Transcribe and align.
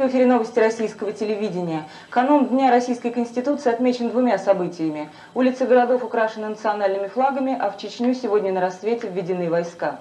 В 0.00 0.06
эфире 0.06 0.24
новости 0.24 0.58
российского 0.58 1.12
телевидения. 1.12 1.86
Канун 2.08 2.46
Дня 2.46 2.70
Российской 2.70 3.10
Конституции 3.10 3.70
отмечен 3.70 4.08
двумя 4.08 4.38
событиями. 4.38 5.10
Улицы 5.34 5.66
городов 5.66 6.02
украшены 6.02 6.48
национальными 6.48 7.08
флагами, 7.08 7.54
а 7.60 7.70
в 7.70 7.76
Чечню 7.76 8.14
сегодня 8.14 8.50
на 8.50 8.62
рассвете 8.62 9.10
введены 9.10 9.50
войска. 9.50 10.00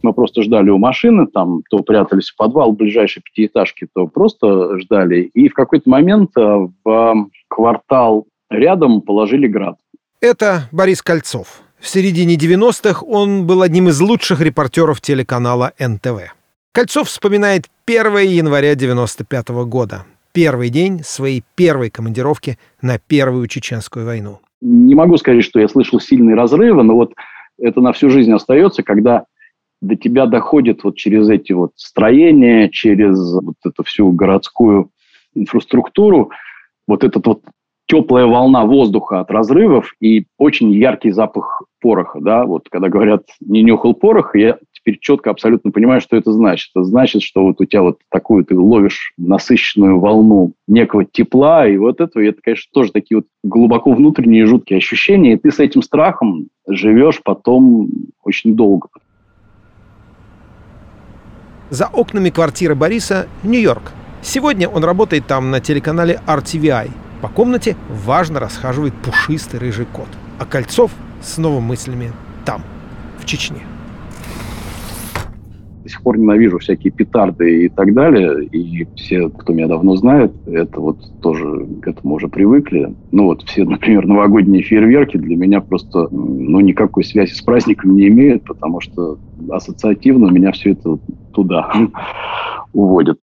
Мы 0.00 0.14
просто 0.14 0.40
ждали 0.40 0.70
у 0.70 0.78
машины, 0.78 1.26
там 1.26 1.60
то 1.68 1.80
прятались 1.80 2.30
в 2.30 2.36
подвал 2.36 2.72
ближайшей 2.72 3.22
пятиэтажки, 3.22 3.86
то 3.94 4.06
просто 4.06 4.78
ждали. 4.78 5.24
И 5.34 5.50
в 5.50 5.52
какой-то 5.52 5.90
момент 5.90 6.30
э, 6.38 6.68
в 6.84 7.28
квартал 7.48 8.24
рядом 8.48 9.02
положили 9.02 9.46
град. 9.46 9.76
Это 10.22 10.70
Борис 10.72 11.02
Кольцов. 11.02 11.60
В 11.78 11.86
середине 11.86 12.36
90-х 12.36 13.04
он 13.04 13.46
был 13.46 13.60
одним 13.60 13.90
из 13.90 14.00
лучших 14.00 14.40
репортеров 14.40 15.02
телеканала 15.02 15.74
НТВ. 15.78 16.32
Кольцов 16.74 17.08
вспоминает 17.08 17.66
1 17.84 18.16
января 18.30 18.74
95 18.74 19.50
года, 19.66 20.06
первый 20.32 20.70
день 20.70 21.00
своей 21.04 21.44
первой 21.54 21.90
командировки 21.90 22.58
на 22.80 22.98
Первую 22.98 23.46
Чеченскую 23.46 24.06
войну. 24.06 24.38
Не 24.62 24.94
могу 24.94 25.18
сказать, 25.18 25.44
что 25.44 25.60
я 25.60 25.68
слышал 25.68 26.00
сильные 26.00 26.34
разрывы, 26.34 26.82
но 26.82 26.94
вот 26.94 27.12
это 27.58 27.82
на 27.82 27.92
всю 27.92 28.08
жизнь 28.08 28.32
остается, 28.32 28.82
когда 28.82 29.26
до 29.82 29.96
тебя 29.96 30.24
доходит 30.24 30.82
вот 30.82 30.96
через 30.96 31.28
эти 31.28 31.52
вот 31.52 31.72
строения, 31.76 32.70
через 32.70 33.18
вот 33.34 33.56
эту 33.66 33.84
всю 33.84 34.10
городскую 34.10 34.92
инфраструктуру, 35.34 36.30
вот 36.88 37.04
этот 37.04 37.26
вот 37.26 37.42
теплая 37.84 38.24
волна 38.24 38.64
воздуха 38.64 39.20
от 39.20 39.30
разрывов 39.30 39.92
и 40.00 40.24
очень 40.38 40.72
яркий 40.72 41.10
запах 41.10 41.64
пороха, 41.82 42.18
да, 42.22 42.46
вот 42.46 42.70
когда 42.70 42.88
говорят 42.88 43.24
«не 43.40 43.62
нюхал 43.62 43.92
порох», 43.92 44.34
я 44.34 44.56
теперь 44.82 44.98
четко 45.00 45.30
абсолютно 45.30 45.70
понимаю, 45.70 46.00
что 46.00 46.16
это 46.16 46.32
значит. 46.32 46.70
Это 46.74 46.84
значит, 46.84 47.22
что 47.22 47.42
вот 47.42 47.60
у 47.60 47.64
тебя 47.64 47.82
вот 47.82 47.98
такую 48.10 48.44
ты 48.44 48.58
ловишь 48.58 49.12
насыщенную 49.16 50.00
волну 50.00 50.54
некого 50.66 51.04
тепла, 51.04 51.66
и 51.66 51.76
вот 51.76 52.00
этого, 52.00 52.22
и 52.22 52.28
это, 52.28 52.40
конечно, 52.42 52.70
тоже 52.72 52.92
такие 52.92 53.18
вот 53.18 53.26
глубоко 53.44 53.92
внутренние 53.92 54.46
жуткие 54.46 54.78
ощущения, 54.78 55.34
и 55.34 55.36
ты 55.36 55.50
с 55.50 55.60
этим 55.60 55.82
страхом 55.82 56.48
живешь 56.66 57.20
потом 57.22 57.90
очень 58.22 58.54
долго. 58.56 58.88
За 61.70 61.86
окнами 61.86 62.30
квартиры 62.30 62.74
Бориса 62.74 63.28
Нью-Йорк. 63.44 63.92
Сегодня 64.20 64.68
он 64.68 64.84
работает 64.84 65.26
там 65.26 65.50
на 65.50 65.60
телеканале 65.60 66.20
RTVI. 66.26 66.90
По 67.22 67.28
комнате 67.28 67.76
важно 67.88 68.40
расхаживает 68.40 68.94
пушистый 68.94 69.58
рыжий 69.58 69.86
кот. 69.86 70.08
А 70.38 70.44
Кольцов 70.44 70.92
снова 71.22 71.60
мыслями 71.60 72.12
там, 72.44 72.62
в 73.18 73.24
Чечне 73.24 73.71
сих 75.92 76.02
пор 76.02 76.18
ненавижу 76.18 76.58
всякие 76.58 76.92
петарды 76.92 77.66
и 77.66 77.68
так 77.68 77.94
далее. 77.94 78.44
И 78.46 78.86
все, 78.96 79.28
кто 79.28 79.52
меня 79.52 79.68
давно 79.68 79.96
знает, 79.96 80.32
это 80.46 80.80
вот 80.80 80.98
тоже 81.20 81.66
к 81.82 81.86
этому 81.86 82.14
уже 82.14 82.28
привыкли. 82.28 82.94
Ну 83.12 83.24
вот 83.24 83.42
все, 83.42 83.64
например, 83.68 84.06
новогодние 84.06 84.62
фейерверки 84.62 85.16
для 85.16 85.36
меня 85.36 85.60
просто 85.60 86.08
ну, 86.10 86.60
никакой 86.60 87.04
связи 87.04 87.32
с 87.32 87.42
праздником 87.42 87.94
не 87.96 88.08
имеют, 88.08 88.44
потому 88.44 88.80
что 88.80 89.18
ассоциативно 89.50 90.30
меня 90.30 90.52
все 90.52 90.72
это 90.72 90.98
туда 91.32 91.70
уводит. 92.72 93.18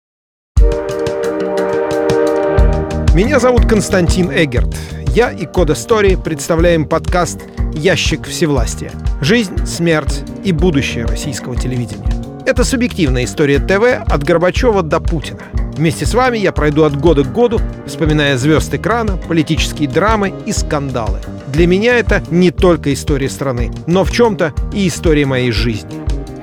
Меня 3.15 3.39
зовут 3.39 3.65
Константин 3.65 4.29
Эгерт. 4.29 4.75
Я 5.15 5.31
и 5.31 5.45
Кода 5.45 5.75
Стори 5.75 6.17
представляем 6.21 6.85
подкаст 6.85 7.39
«Ящик 7.73 8.25
всевластия. 8.25 8.91
Жизнь, 9.21 9.65
смерть 9.65 10.25
и 10.43 10.51
будущее 10.51 11.05
российского 11.05 11.55
телевидения». 11.55 12.24
Это 12.45 12.63
субъективная 12.63 13.23
история 13.23 13.57
ТВ 13.57 14.07
от 14.07 14.23
Горбачева 14.23 14.83
до 14.83 14.99
Путина. 14.99 15.39
Вместе 15.75 16.05
с 16.05 16.13
вами 16.13 16.37
я 16.37 16.51
пройду 16.51 16.83
от 16.83 16.95
года 16.95 17.23
к 17.23 17.33
году, 17.33 17.59
вспоминая 17.87 18.37
звезд 18.37 18.71
экрана, 18.71 19.17
политические 19.17 19.89
драмы 19.89 20.31
и 20.45 20.51
скандалы. 20.51 21.19
Для 21.47 21.65
меня 21.65 21.97
это 21.97 22.21
не 22.29 22.51
только 22.51 22.93
история 22.93 23.29
страны, 23.29 23.71
но 23.87 24.03
в 24.03 24.11
чем-то 24.11 24.53
и 24.73 24.87
история 24.87 25.25
моей 25.25 25.51
жизни. 25.51 25.89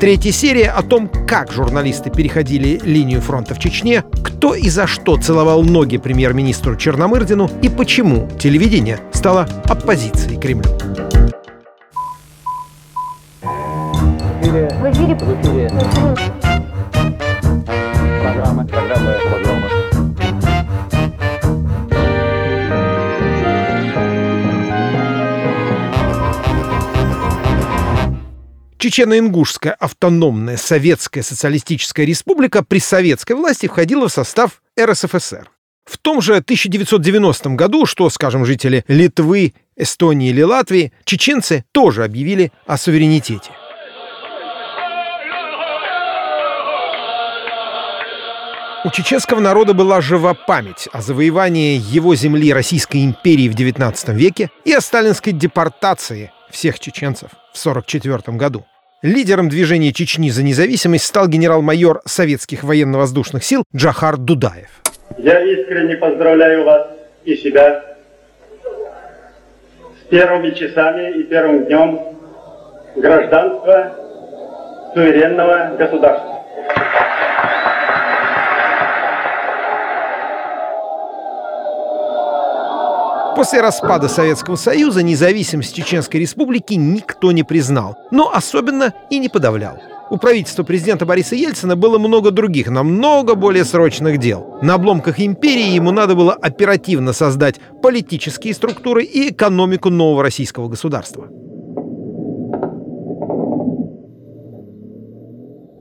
Третья 0.00 0.32
серия 0.32 0.70
о 0.70 0.82
том, 0.82 1.08
как 1.08 1.52
журналисты 1.52 2.10
переходили 2.10 2.80
линию 2.82 3.20
фронта 3.20 3.54
в 3.54 3.60
Чечне, 3.60 4.02
кто 4.24 4.56
и 4.56 4.69
за 4.69 4.88
что 4.88 5.16
целовал 5.16 5.62
ноги 5.62 5.98
премьер-министру 5.98 6.74
Черномырдину 6.74 7.48
и 7.62 7.69
почему 7.69 8.28
телевидение 8.40 8.98
стало 9.12 9.46
оппозицией 9.66 10.40
Кремлю. 10.40 10.72
Эфире. 14.52 14.68
В 14.78 14.92
эфире. 14.92 15.14
В 15.14 15.40
эфире. 15.40 15.68
Программа. 18.22 18.66
Программа. 18.66 19.12
Программа. 19.30 19.68
Чечено-Ингушская 28.78 29.76
автономная 29.78 30.56
советская 30.56 31.22
социалистическая 31.22 32.04
республика 32.04 32.64
при 32.64 32.80
советской 32.80 33.34
власти 33.34 33.69
входила 33.69 34.08
в 34.08 34.12
состав 34.12 34.60
РСФСР. 34.78 35.48
В 35.84 35.98
том 35.98 36.20
же 36.20 36.34
1990 36.36 37.50
году, 37.50 37.86
что, 37.86 38.10
скажем, 38.10 38.44
жители 38.44 38.84
Литвы, 38.88 39.54
Эстонии 39.76 40.30
или 40.30 40.42
Латвии, 40.42 40.92
чеченцы 41.04 41.64
тоже 41.72 42.04
объявили 42.04 42.52
о 42.66 42.76
суверенитете. 42.76 43.50
У 48.84 48.91
чеченского 48.91 49.38
народа 49.38 49.75
была 49.75 50.00
жива 50.00 50.34
память 50.34 50.88
о 50.93 51.03
завоевании 51.03 51.81
его 51.81 52.16
земли 52.16 52.53
Российской 52.53 53.04
империи 53.04 53.48
в 53.48 53.54
XIX 53.54 53.94
веке 54.12 54.50
и 54.65 54.72
о 54.72 54.81
сталинской 54.81 55.32
депортации 55.32 56.32
всех 56.50 56.81
чеченцев 56.81 57.31
в 57.53 57.60
1944 57.65 58.37
году. 58.37 58.66
Лидером 59.03 59.48
движения 59.48 59.93
Чечни 59.93 60.31
за 60.31 60.43
независимость 60.43 61.04
стал 61.04 61.28
генерал-майор 61.28 62.03
советских 62.06 62.65
военно-воздушных 62.65 63.44
сил 63.44 63.62
Джахар 63.75 64.16
Дудаев. 64.16 64.70
Я 65.16 65.41
искренне 65.44 65.97
поздравляю 65.97 66.64
вас 66.64 66.88
и 67.25 67.37
себя 67.37 67.84
с 70.00 70.09
первыми 70.10 70.50
часами 70.50 71.20
и 71.20 71.22
первым 71.22 71.66
днем 71.66 72.00
гражданства 72.97 73.93
суверенного 74.93 75.76
государства. 75.78 76.32
После 83.42 83.60
распада 83.60 84.06
Советского 84.06 84.54
Союза 84.54 85.03
независимость 85.03 85.75
Чеченской 85.75 86.20
Республики 86.20 86.75
никто 86.75 87.32
не 87.32 87.42
признал, 87.42 87.97
но 88.12 88.32
особенно 88.32 88.94
и 89.10 89.19
не 89.19 89.28
подавлял. 89.28 89.80
У 90.10 90.16
правительства 90.16 90.62
президента 90.62 91.06
Бориса 91.06 91.34
Ельцина 91.34 91.75
было 91.75 91.98
много 91.98 92.31
других, 92.31 92.69
намного 92.69 93.34
более 93.34 93.64
срочных 93.64 94.19
дел. 94.19 94.60
На 94.62 94.75
обломках 94.75 95.19
империи 95.19 95.75
ему 95.75 95.91
надо 95.91 96.14
было 96.14 96.34
оперативно 96.34 97.12
создать 97.12 97.56
политические 97.82 98.54
структуры 98.54 99.02
и 99.02 99.31
экономику 99.31 99.91
нового 99.91 100.22
российского 100.22 100.69
государства. 100.69 101.26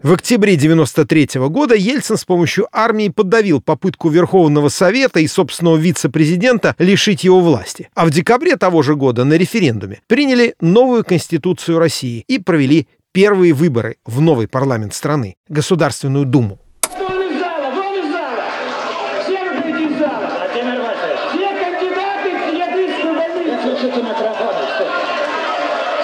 В 0.03 0.13
октябре 0.13 0.55
93 0.55 1.37
-го 1.37 1.49
года 1.49 1.75
Ельцин 1.75 2.17
с 2.17 2.25
помощью 2.25 2.67
армии 2.71 3.09
подавил 3.09 3.61
попытку 3.61 4.09
Верховного 4.09 4.69
Совета 4.69 5.19
и 5.19 5.27
собственного 5.27 5.77
вице-президента 5.77 6.75
лишить 6.79 7.23
его 7.23 7.39
власти. 7.39 7.89
А 7.93 8.05
в 8.05 8.09
декабре 8.09 8.55
того 8.55 8.81
же 8.81 8.95
года 8.95 9.25
на 9.25 9.35
референдуме 9.35 10.01
приняли 10.07 10.55
новую 10.59 11.03
Конституцию 11.03 11.77
России 11.77 12.23
и 12.27 12.39
провели 12.39 12.87
первые 13.11 13.53
выборы 13.53 13.97
в 14.03 14.21
новый 14.21 14.47
парламент 14.47 14.95
страны– 14.95 15.35
Государственную 15.49 16.25
Думу. 16.25 16.57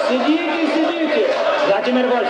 Сидите, 0.08 0.66
сидите. 0.74 1.26
Владимир 1.68 2.06
Вольф, 2.06 2.28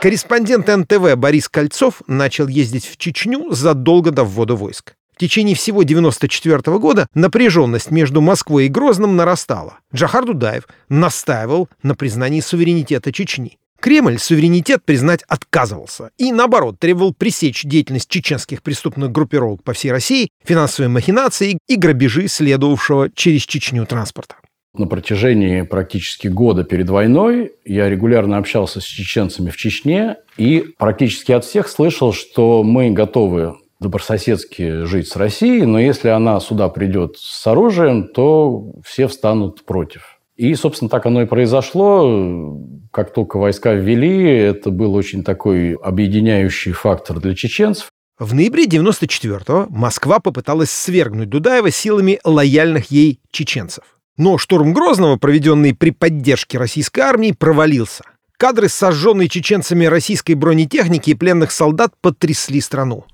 Корреспондент 0.00 0.68
НТВ 0.68 1.14
Борис 1.16 1.48
Кольцов 1.48 2.02
начал 2.06 2.46
ездить 2.46 2.84
в 2.86 2.98
Чечню 2.98 3.52
задолго 3.52 4.10
до 4.10 4.24
ввода 4.24 4.54
войск. 4.54 4.96
В 5.14 5.18
течение 5.18 5.54
всего 5.56 5.80
1994 5.80 6.78
года 6.78 7.06
напряженность 7.14 7.90
между 7.90 8.20
Москвой 8.20 8.66
и 8.66 8.68
Грозным 8.68 9.16
нарастала. 9.16 9.78
Джахар 9.94 10.26
Дудаев 10.26 10.64
настаивал 10.90 11.70
на 11.82 11.94
признании 11.94 12.40
суверенитета 12.40 13.12
Чечни. 13.12 13.56
Кремль 13.84 14.18
суверенитет 14.18 14.82
признать 14.82 15.24
отказывался 15.28 16.08
и, 16.16 16.32
наоборот, 16.32 16.78
требовал 16.78 17.12
пресечь 17.12 17.64
деятельность 17.64 18.08
чеченских 18.08 18.62
преступных 18.62 19.12
группировок 19.12 19.62
по 19.62 19.74
всей 19.74 19.90
России, 19.90 20.30
финансовые 20.42 20.88
махинации 20.88 21.58
и 21.68 21.76
грабежи 21.76 22.28
следовавшего 22.28 23.10
через 23.14 23.42
Чечню 23.42 23.84
транспорта. 23.84 24.36
На 24.72 24.86
протяжении 24.86 25.60
практически 25.60 26.28
года 26.28 26.64
перед 26.64 26.88
войной 26.88 27.52
я 27.66 27.90
регулярно 27.90 28.38
общался 28.38 28.80
с 28.80 28.84
чеченцами 28.84 29.50
в 29.50 29.56
Чечне 29.58 30.16
и 30.38 30.64
практически 30.78 31.32
от 31.32 31.44
всех 31.44 31.68
слышал, 31.68 32.14
что 32.14 32.62
мы 32.62 32.90
готовы 32.90 33.56
добрососедски 33.80 34.84
жить 34.84 35.08
с 35.08 35.16
Россией, 35.16 35.66
но 35.66 35.78
если 35.78 36.08
она 36.08 36.40
сюда 36.40 36.70
придет 36.70 37.18
с 37.18 37.46
оружием, 37.46 38.08
то 38.08 38.72
все 38.82 39.08
встанут 39.08 39.66
против. 39.66 40.13
И, 40.36 40.54
собственно, 40.54 40.88
так 40.88 41.06
оно 41.06 41.22
и 41.22 41.26
произошло. 41.26 42.58
Как 42.90 43.12
только 43.12 43.38
войска 43.38 43.72
ввели, 43.72 44.24
это 44.24 44.70
был 44.70 44.94
очень 44.94 45.22
такой 45.22 45.74
объединяющий 45.74 46.72
фактор 46.72 47.20
для 47.20 47.34
чеченцев. 47.34 47.88
В 48.18 48.34
ноябре 48.34 48.66
94-го 48.66 49.66
Москва 49.70 50.20
попыталась 50.20 50.70
свергнуть 50.70 51.28
Дудаева 51.28 51.70
силами 51.70 52.20
лояльных 52.24 52.90
ей 52.90 53.20
чеченцев. 53.30 53.84
Но 54.16 54.38
штурм 54.38 54.72
Грозного, 54.72 55.16
проведенный 55.16 55.74
при 55.74 55.90
поддержке 55.90 56.58
российской 56.58 57.00
армии, 57.00 57.32
провалился. 57.32 58.04
Кадры 58.36 58.68
сожженной 58.68 59.28
чеченцами 59.28 59.86
российской 59.86 60.34
бронетехники 60.34 61.10
и 61.10 61.14
пленных 61.14 61.50
солдат 61.50 61.92
потрясли 62.00 62.60
страну. 62.60 63.04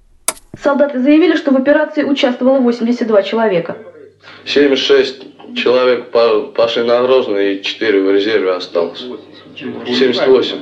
Солдаты 0.62 1.00
заявили, 1.00 1.36
что 1.36 1.52
в 1.52 1.56
операции 1.56 2.02
участвовало 2.02 2.60
82 2.60 3.22
человека. 3.22 3.78
76 4.44 5.29
человек 5.56 6.10
пошли 6.10 6.82
на 6.82 7.02
Грозный 7.02 7.56
и 7.56 7.62
4 7.62 8.02
в 8.02 8.10
резерве 8.10 8.52
осталось. 8.52 9.04
78. 9.56 10.56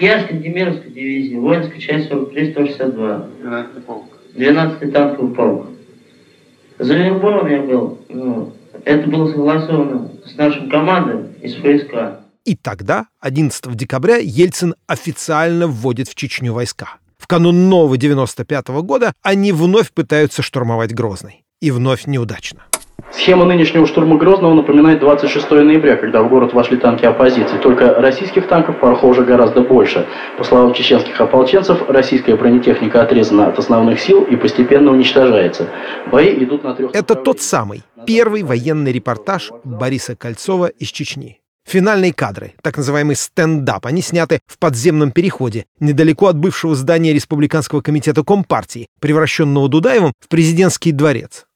Я 0.00 0.22
с 0.22 0.26
Кантемировской 0.26 0.90
дивизии, 0.90 1.36
воинская 1.36 1.80
часть 1.80 2.10
43-162. 2.10 3.28
12-й 4.34 4.90
танковый 4.90 5.34
полк. 5.34 5.66
За 6.78 6.94
Ленинбором 6.94 7.48
я 7.48 7.62
был. 7.62 7.98
Ну, 8.08 8.52
это 8.84 9.08
было 9.08 9.28
согласовано 9.28 10.10
с 10.26 10.36
нашим 10.36 10.68
командой 10.68 11.26
из 11.40 11.54
ФСК. 11.54 12.20
И 12.44 12.56
тогда, 12.56 13.06
11 13.20 13.74
декабря, 13.74 14.16
Ельцин 14.16 14.74
официально 14.86 15.66
вводит 15.66 16.08
в 16.08 16.14
Чечню 16.14 16.52
войска. 16.52 16.96
В 17.16 17.26
канун 17.26 17.68
нового 17.68 17.96
95 17.96 18.68
-го 18.68 18.82
года 18.82 19.12
они 19.22 19.52
вновь 19.52 19.92
пытаются 19.92 20.42
штурмовать 20.42 20.92
Грозный. 20.92 21.44
И 21.60 21.70
вновь 21.70 22.06
неудачно. 22.06 22.64
Схема 23.16 23.44
нынешнего 23.44 23.86
штурма 23.86 24.16
Грозного 24.16 24.54
напоминает 24.54 24.98
26 24.98 25.50
ноября, 25.50 25.96
когда 25.96 26.22
в 26.22 26.28
город 26.28 26.52
вошли 26.52 26.76
танки 26.76 27.04
оппозиции. 27.04 27.58
Только 27.58 27.94
российских 27.94 28.48
танков 28.48 28.80
порохов 28.80 29.10
уже 29.10 29.24
гораздо 29.24 29.60
больше. 29.60 30.06
По 30.36 30.44
словам 30.44 30.74
чеченских 30.74 31.20
ополченцев, 31.20 31.88
российская 31.88 32.36
бронетехника 32.36 33.02
отрезана 33.02 33.46
от 33.46 33.58
основных 33.58 34.00
сил 34.00 34.24
и 34.24 34.36
постепенно 34.36 34.90
уничтожается. 34.90 35.68
Бои 36.10 36.34
идут 36.44 36.64
на 36.64 36.74
трех... 36.74 36.94
Это 36.94 37.14
тот 37.14 37.40
самый 37.40 37.82
первый 38.04 38.42
военный 38.42 38.92
репортаж 38.92 39.52
Бориса 39.64 40.16
Кольцова 40.16 40.66
из 40.66 40.88
Чечни. 40.88 41.40
Финальные 41.66 42.12
кадры, 42.12 42.52
так 42.62 42.76
называемый 42.76 43.16
стендап, 43.16 43.86
они 43.86 44.02
сняты 44.02 44.40
в 44.46 44.58
подземном 44.58 45.12
переходе, 45.12 45.64
недалеко 45.80 46.26
от 46.26 46.36
бывшего 46.36 46.74
здания 46.74 47.14
Республиканского 47.14 47.80
комитета 47.80 48.22
Компартии, 48.22 48.86
превращенного 49.00 49.68
Дудаевым 49.70 50.12
в 50.20 50.28
президентский 50.28 50.92
дворец. 50.92 51.46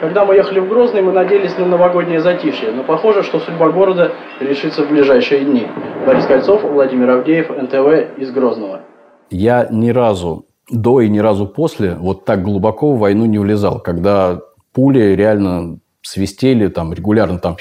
Когда 0.00 0.24
мы 0.24 0.34
ехали 0.34 0.60
в 0.60 0.68
Грозный, 0.68 1.02
мы 1.02 1.12
надеялись 1.12 1.56
на 1.58 1.66
новогоднее 1.66 2.20
затишье, 2.20 2.70
но 2.70 2.84
похоже, 2.84 3.22
что 3.22 3.40
судьба 3.40 3.70
города 3.70 4.12
решится 4.40 4.82
в 4.82 4.90
ближайшие 4.90 5.44
дни. 5.44 5.66
Борис 6.06 6.26
Кольцов, 6.26 6.62
Владимир 6.62 7.10
Авдеев, 7.10 7.48
НТВ 7.50 8.18
из 8.18 8.30
Грозного. 8.30 8.82
Я 9.30 9.66
ни 9.70 9.90
разу 9.90 10.46
до 10.70 11.00
и 11.00 11.08
ни 11.08 11.18
разу 11.18 11.46
после 11.46 11.94
вот 11.94 12.24
так 12.24 12.42
глубоко 12.42 12.92
в 12.92 12.98
войну 12.98 13.24
не 13.24 13.38
влезал, 13.38 13.80
когда 13.80 14.40
пули 14.72 15.14
реально 15.14 15.78
свистели 16.02 16.68
там 16.68 16.92
регулярно 16.92 17.38
там. 17.38 17.56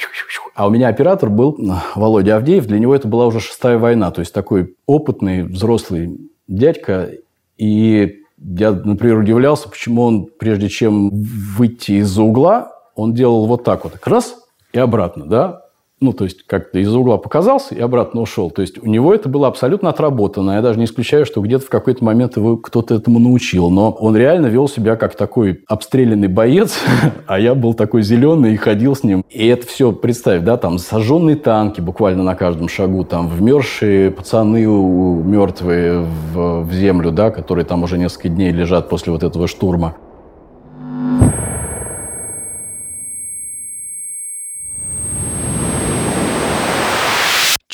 А 0.54 0.68
у 0.68 0.70
меня 0.70 0.90
оператор 0.90 1.30
был 1.30 1.58
Володя 1.96 2.36
Авдеев, 2.38 2.66
для 2.68 2.80
него 2.80 2.96
это 2.96 3.08
была 3.08 3.26
уже 3.26 3.40
шестая 3.40 3.78
война, 3.78 4.12
то 4.12 4.20
есть 4.20 4.34
такой 4.34 4.76
опытный 4.86 5.44
взрослый 5.44 6.20
дядька, 6.48 7.10
и 7.58 8.25
я, 8.46 8.72
например, 8.72 9.18
удивлялся, 9.18 9.70
почему 9.70 10.04
он, 10.04 10.28
прежде 10.40 10.70
чем 10.70 11.10
выйти 11.12 11.94
из-за 11.94 12.24
угла, 12.24 12.72
он 12.96 13.14
делал 13.14 13.48
вот 13.48 13.64
так 13.64 13.84
вот, 13.84 13.94
раз 14.06 14.36
и 14.72 14.80
обратно, 14.80 15.26
да, 15.26 15.65
ну, 16.02 16.12
то 16.12 16.26
есть, 16.26 16.46
как-то 16.46 16.80
из-за 16.80 17.00
угла 17.00 17.18
показался 17.18 17.74
и 17.74 17.80
обратно 17.80 18.22
ушел. 18.22 18.52
То 18.52 18.62
есть, 18.62 18.78
у 18.84 18.88
него 18.88 19.14
это 19.14 19.30
было 19.30 19.48
абсолютно 19.48 19.90
отработано. 19.90 20.52
Я 20.52 20.62
даже 20.62 20.78
не 20.78 20.86
исключаю, 20.86 21.26
что 21.26 21.42
где-то 21.42 21.66
в 21.66 21.70
какой-то 21.70 22.04
момент 22.04 22.36
его 22.36 22.58
кто-то 22.58 22.96
этому 22.96 23.20
научил. 23.20 23.70
Но 23.70 23.92
он 23.92 24.16
реально 24.16 24.48
вел 24.48 24.68
себя 24.68 24.98
как 24.98 25.16
такой 25.16 25.64
обстрелянный 25.68 26.28
боец, 26.28 26.78
а 27.28 27.40
я 27.40 27.56
был 27.56 27.74
такой 27.74 28.02
зеленый 28.02 28.54
и 28.54 28.58
ходил 28.58 28.96
с 28.96 29.04
ним. 29.04 29.24
И 29.30 29.48
это 29.48 29.66
все, 29.66 29.94
представь, 29.94 30.44
да, 30.44 30.58
там 30.58 30.80
сожженные 30.80 31.38
танки 31.38 31.80
буквально 31.80 32.24
на 32.24 32.36
каждом 32.36 32.68
шагу, 32.68 33.06
там 33.06 33.30
вмерзшие 33.30 34.12
пацаны 34.12 34.66
мертвые 34.66 36.06
в, 36.34 36.64
в 36.64 36.74
землю, 36.74 37.12
да, 37.12 37.32
которые 37.32 37.66
там 37.66 37.84
уже 37.84 37.98
несколько 37.98 38.28
дней 38.28 38.52
лежат 38.52 38.90
после 38.90 39.14
вот 39.14 39.24
этого 39.24 39.48
штурма. 39.48 39.96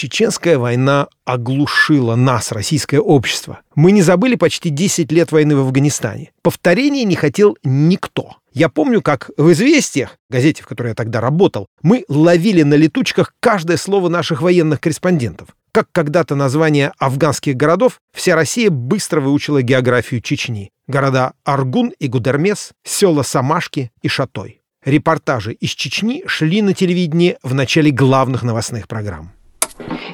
Чеченская 0.01 0.57
война 0.57 1.09
оглушила 1.25 2.15
нас, 2.15 2.51
российское 2.51 2.99
общество. 2.99 3.59
Мы 3.75 3.91
не 3.91 4.01
забыли 4.01 4.33
почти 4.33 4.71
10 4.71 5.11
лет 5.11 5.31
войны 5.31 5.55
в 5.55 5.59
Афганистане. 5.59 6.31
Повторения 6.41 7.03
не 7.03 7.15
хотел 7.15 7.55
никто. 7.63 8.37
Я 8.51 8.69
помню, 8.69 9.03
как 9.03 9.29
в 9.37 9.51
«Известиях», 9.51 10.17
газете, 10.27 10.63
в 10.63 10.65
которой 10.65 10.87
я 10.87 10.95
тогда 10.95 11.21
работал, 11.21 11.67
мы 11.83 12.03
ловили 12.07 12.63
на 12.63 12.73
летучках 12.73 13.35
каждое 13.39 13.77
слово 13.77 14.09
наших 14.09 14.41
военных 14.41 14.81
корреспондентов. 14.81 15.49
Как 15.71 15.85
когда-то 15.91 16.33
название 16.33 16.93
афганских 16.97 17.55
городов, 17.55 17.99
вся 18.11 18.35
Россия 18.35 18.71
быстро 18.71 19.21
выучила 19.21 19.61
географию 19.61 20.19
Чечни. 20.19 20.71
Города 20.87 21.33
Аргун 21.43 21.93
и 21.99 22.07
Гудермес, 22.07 22.71
села 22.83 23.21
Самашки 23.21 23.91
и 24.01 24.07
Шатой. 24.07 24.61
Репортажи 24.83 25.53
из 25.53 25.69
Чечни 25.69 26.23
шли 26.25 26.63
на 26.63 26.73
телевидении 26.73 27.37
в 27.43 27.53
начале 27.53 27.91
главных 27.91 28.41
новостных 28.41 28.87
программ. 28.87 29.31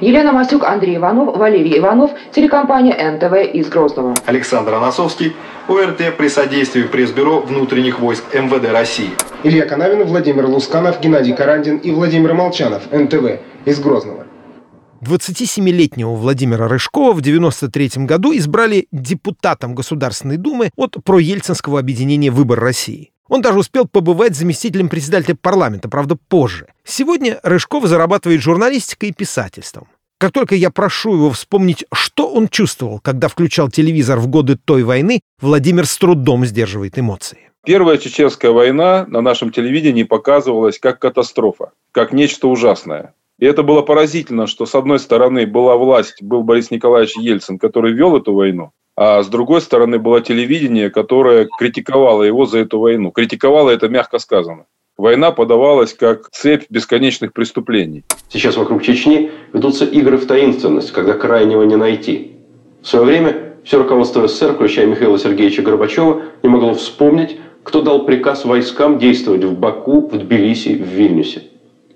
Елена 0.01 0.31
Масюк, 0.31 0.63
Андрей 0.63 0.97
Иванов, 0.97 1.35
Валерий 1.37 1.77
Иванов, 1.79 2.11
телекомпания 2.31 3.11
НТВ 3.11 3.53
из 3.53 3.69
Грозного. 3.69 4.15
Александр 4.25 4.73
Анасовский, 4.75 5.33
ОРТ 5.67 6.15
при 6.17 6.27
содействии 6.29 6.83
пресс-бюро 6.83 7.39
внутренних 7.39 7.99
войск 7.99 8.23
МВД 8.33 8.71
России. 8.71 9.11
Илья 9.43 9.65
Канавин, 9.65 10.03
Владимир 10.03 10.45
Лусканов, 10.45 10.99
Геннадий 11.01 11.33
Карандин 11.33 11.77
и 11.77 11.91
Владимир 11.91 12.33
Молчанов, 12.33 12.83
НТВ 12.91 13.39
из 13.65 13.79
Грозного. 13.79 14.25
27-летнего 15.01 16.15
Владимира 16.15 16.67
Рыжкова 16.67 17.13
в 17.13 17.19
1993 17.19 18.05
году 18.05 18.35
избрали 18.35 18.87
депутатом 18.91 19.75
Государственной 19.75 20.37
Думы 20.37 20.71
от 20.75 20.95
проельцинского 21.03 21.79
объединения 21.79 22.31
«Выбор 22.31 22.59
России». 22.59 23.11
Он 23.27 23.41
даже 23.41 23.59
успел 23.59 23.87
побывать 23.87 24.35
заместителем 24.35 24.89
председателя 24.89 25.35
парламента, 25.35 25.89
правда, 25.89 26.15
позже. 26.15 26.67
Сегодня 26.83 27.39
Рыжков 27.43 27.85
зарабатывает 27.85 28.41
журналистикой 28.41 29.09
и 29.09 29.13
писательством. 29.13 29.87
Как 30.19 30.31
только 30.31 30.55
я 30.55 30.71
прошу 30.71 31.13
его 31.13 31.29
вспомнить, 31.29 31.85
что 31.93 32.27
он 32.31 32.47
чувствовал, 32.47 32.99
когда 32.99 33.27
включал 33.27 33.69
телевизор 33.69 34.19
в 34.19 34.27
годы 34.27 34.57
той 34.57 34.83
войны, 34.83 35.19
Владимир 35.39 35.85
с 35.85 35.95
трудом 35.97 36.45
сдерживает 36.45 36.97
эмоции. 36.97 37.51
Первая 37.63 37.97
чеченская 37.97 38.51
война 38.51 39.05
на 39.07 39.21
нашем 39.21 39.51
телевидении 39.51 40.03
показывалась 40.03 40.79
как 40.79 40.99
катастрофа, 40.99 41.71
как 41.91 42.13
нечто 42.13 42.47
ужасное. 42.47 43.13
И 43.37 43.45
это 43.45 43.61
было 43.61 43.83
поразительно, 43.83 44.47
что 44.47 44.65
с 44.65 44.73
одной 44.73 44.99
стороны 44.99 45.45
была 45.45 45.75
власть, 45.75 46.23
был 46.23 46.43
Борис 46.43 46.71
Николаевич 46.71 47.15
Ельцин, 47.17 47.59
который 47.59 47.93
вел 47.93 48.17
эту 48.17 48.33
войну, 48.33 48.71
а 48.97 49.21
с 49.21 49.27
другой 49.27 49.61
стороны 49.61 49.99
было 49.99 50.21
телевидение, 50.21 50.89
которое 50.89 51.47
критиковало 51.59 52.23
его 52.23 52.47
за 52.47 52.59
эту 52.59 52.79
войну. 52.79 53.11
Критиковало 53.11 53.69
это 53.69 53.87
мягко 53.87 54.17
сказано. 54.17 54.65
Война 54.97 55.31
подавалась 55.31 55.93
как 55.93 56.31
цепь 56.31 56.63
бесконечных 56.71 57.31
преступлений. 57.31 58.03
Сейчас 58.29 58.57
вокруг 58.57 58.81
Чечни 58.81 59.29
ведутся 59.53 59.85
игры 59.85 60.17
в 60.17 60.25
таинственность, 60.25 60.91
когда 60.91 61.13
крайнего 61.13 61.61
не 61.61 61.75
найти. 61.75 62.31
В 62.81 62.87
свое 62.87 63.05
время 63.05 63.53
все 63.63 63.77
руководство 63.77 64.27
СССР, 64.27 64.53
включая 64.53 64.87
Михаила 64.87 65.19
Сергеевича 65.19 65.61
Горбачева, 65.61 66.23
не 66.41 66.49
могло 66.49 66.73
вспомнить, 66.73 67.37
кто 67.63 67.83
дал 67.83 68.05
приказ 68.05 68.45
войскам 68.45 68.97
действовать 68.97 69.43
в 69.43 69.59
Баку, 69.59 70.07
в 70.07 70.17
Тбилиси, 70.17 70.69
в 70.69 70.87
Вильнюсе. 70.87 71.43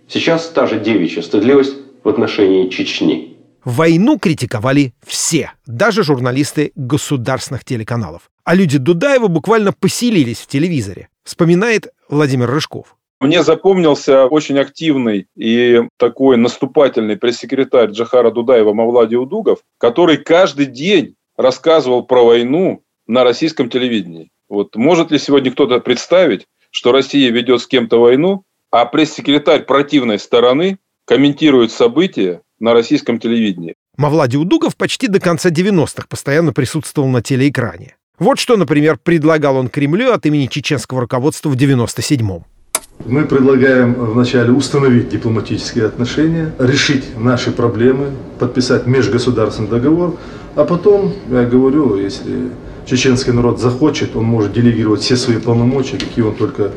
Сейчас 0.08 0.48
та 0.50 0.67
же 0.67 0.79
девичья 0.79 1.24
стыдливость 1.24 1.77
в 2.03 2.10
отношении 2.10 2.70
Чечни. 2.70 3.38
Войну 3.63 4.18
критиковали 4.18 4.94
все, 5.06 5.51
даже 5.68 6.03
журналисты 6.03 6.72
государственных 6.75 7.63
телеканалов. 7.63 8.32
А 8.44 8.56
люди 8.56 8.80
Дудаева 8.80 9.27
буквально 9.27 9.72
поселились 9.72 10.39
в 10.39 10.48
телевизоре, 10.48 11.10
вспоминает 11.24 11.94
Владимир 12.10 12.50
Рыжков. 12.50 12.96
Мне 13.20 13.44
запомнился 13.44 14.25
очень 14.25 14.58
активный 14.58 15.27
и 15.36 15.84
такой 15.98 16.38
наступательный 16.38 17.18
пресс-секретарь 17.18 17.91
Джахара 17.91 18.32
Дудаева 18.32 18.74
Мавлади 18.74 19.13
Удугов, 19.13 19.60
который 19.77 20.18
каждый 20.18 20.65
день 20.65 21.13
рассказывал 21.38 22.03
про 22.03 22.25
войну 22.25 22.82
на 23.06 23.24
российском 23.24 23.70
телевидении. 23.70 24.32
Вот 24.50 24.75
может 24.75 25.12
ли 25.12 25.20
сегодня 25.20 25.51
кто-то 25.51 25.80
представить, 25.80 26.48
что 26.72 26.91
Россия 26.91 27.30
ведет 27.30 27.62
с 27.62 27.68
кем-то 27.68 28.01
войну, 28.01 28.44
а 28.72 28.86
пресс-секретарь 28.86 29.65
противной 29.65 30.18
стороны 30.18 30.80
комментирует 31.06 31.72
события 31.72 32.41
на 32.62 32.74
российском 32.74 33.20
телевидении. 33.20 33.74
Мавлади 33.98 34.38
Удугов 34.38 34.77
почти 34.77 35.08
до 35.08 35.20
конца 35.20 35.50
90-х 35.50 36.06
постоянно 36.08 36.53
присутствовал 36.53 37.10
на 37.10 37.22
телеэкране. 37.22 37.98
Вот 38.20 38.39
что, 38.39 38.56
например, 38.56 39.00
предлагал 39.03 39.58
он 39.58 39.68
Кремлю 39.68 40.12
от 40.13 40.25
имени 40.25 40.46
чеченского 40.46 41.01
руководства 41.01 41.50
в 41.50 41.56
97-м. 41.56 42.46
Мы 43.06 43.25
предлагаем 43.25 43.96
вначале 43.96 44.51
установить 44.51 45.10
дипломатические 45.10 45.88
отношения, 45.88 46.53
решить 46.60 47.18
наши 47.18 47.51
проблемы, 47.51 48.12
подписать 48.38 48.86
межгосударственный 48.86 49.70
договор, 49.70 50.18
а 50.56 50.65
потом, 50.65 51.13
я 51.32 51.44
говорю, 51.46 51.96
если 51.98 52.51
чеченский 52.86 53.34
народ 53.34 53.60
захочет, 53.60 54.15
он 54.15 54.25
может 54.25 54.53
делегировать 54.53 55.01
все 55.01 55.15
свои 55.15 55.38
полномочия, 55.38 55.98
какие 55.98 56.24
он 56.24 56.36
только 56.36 56.72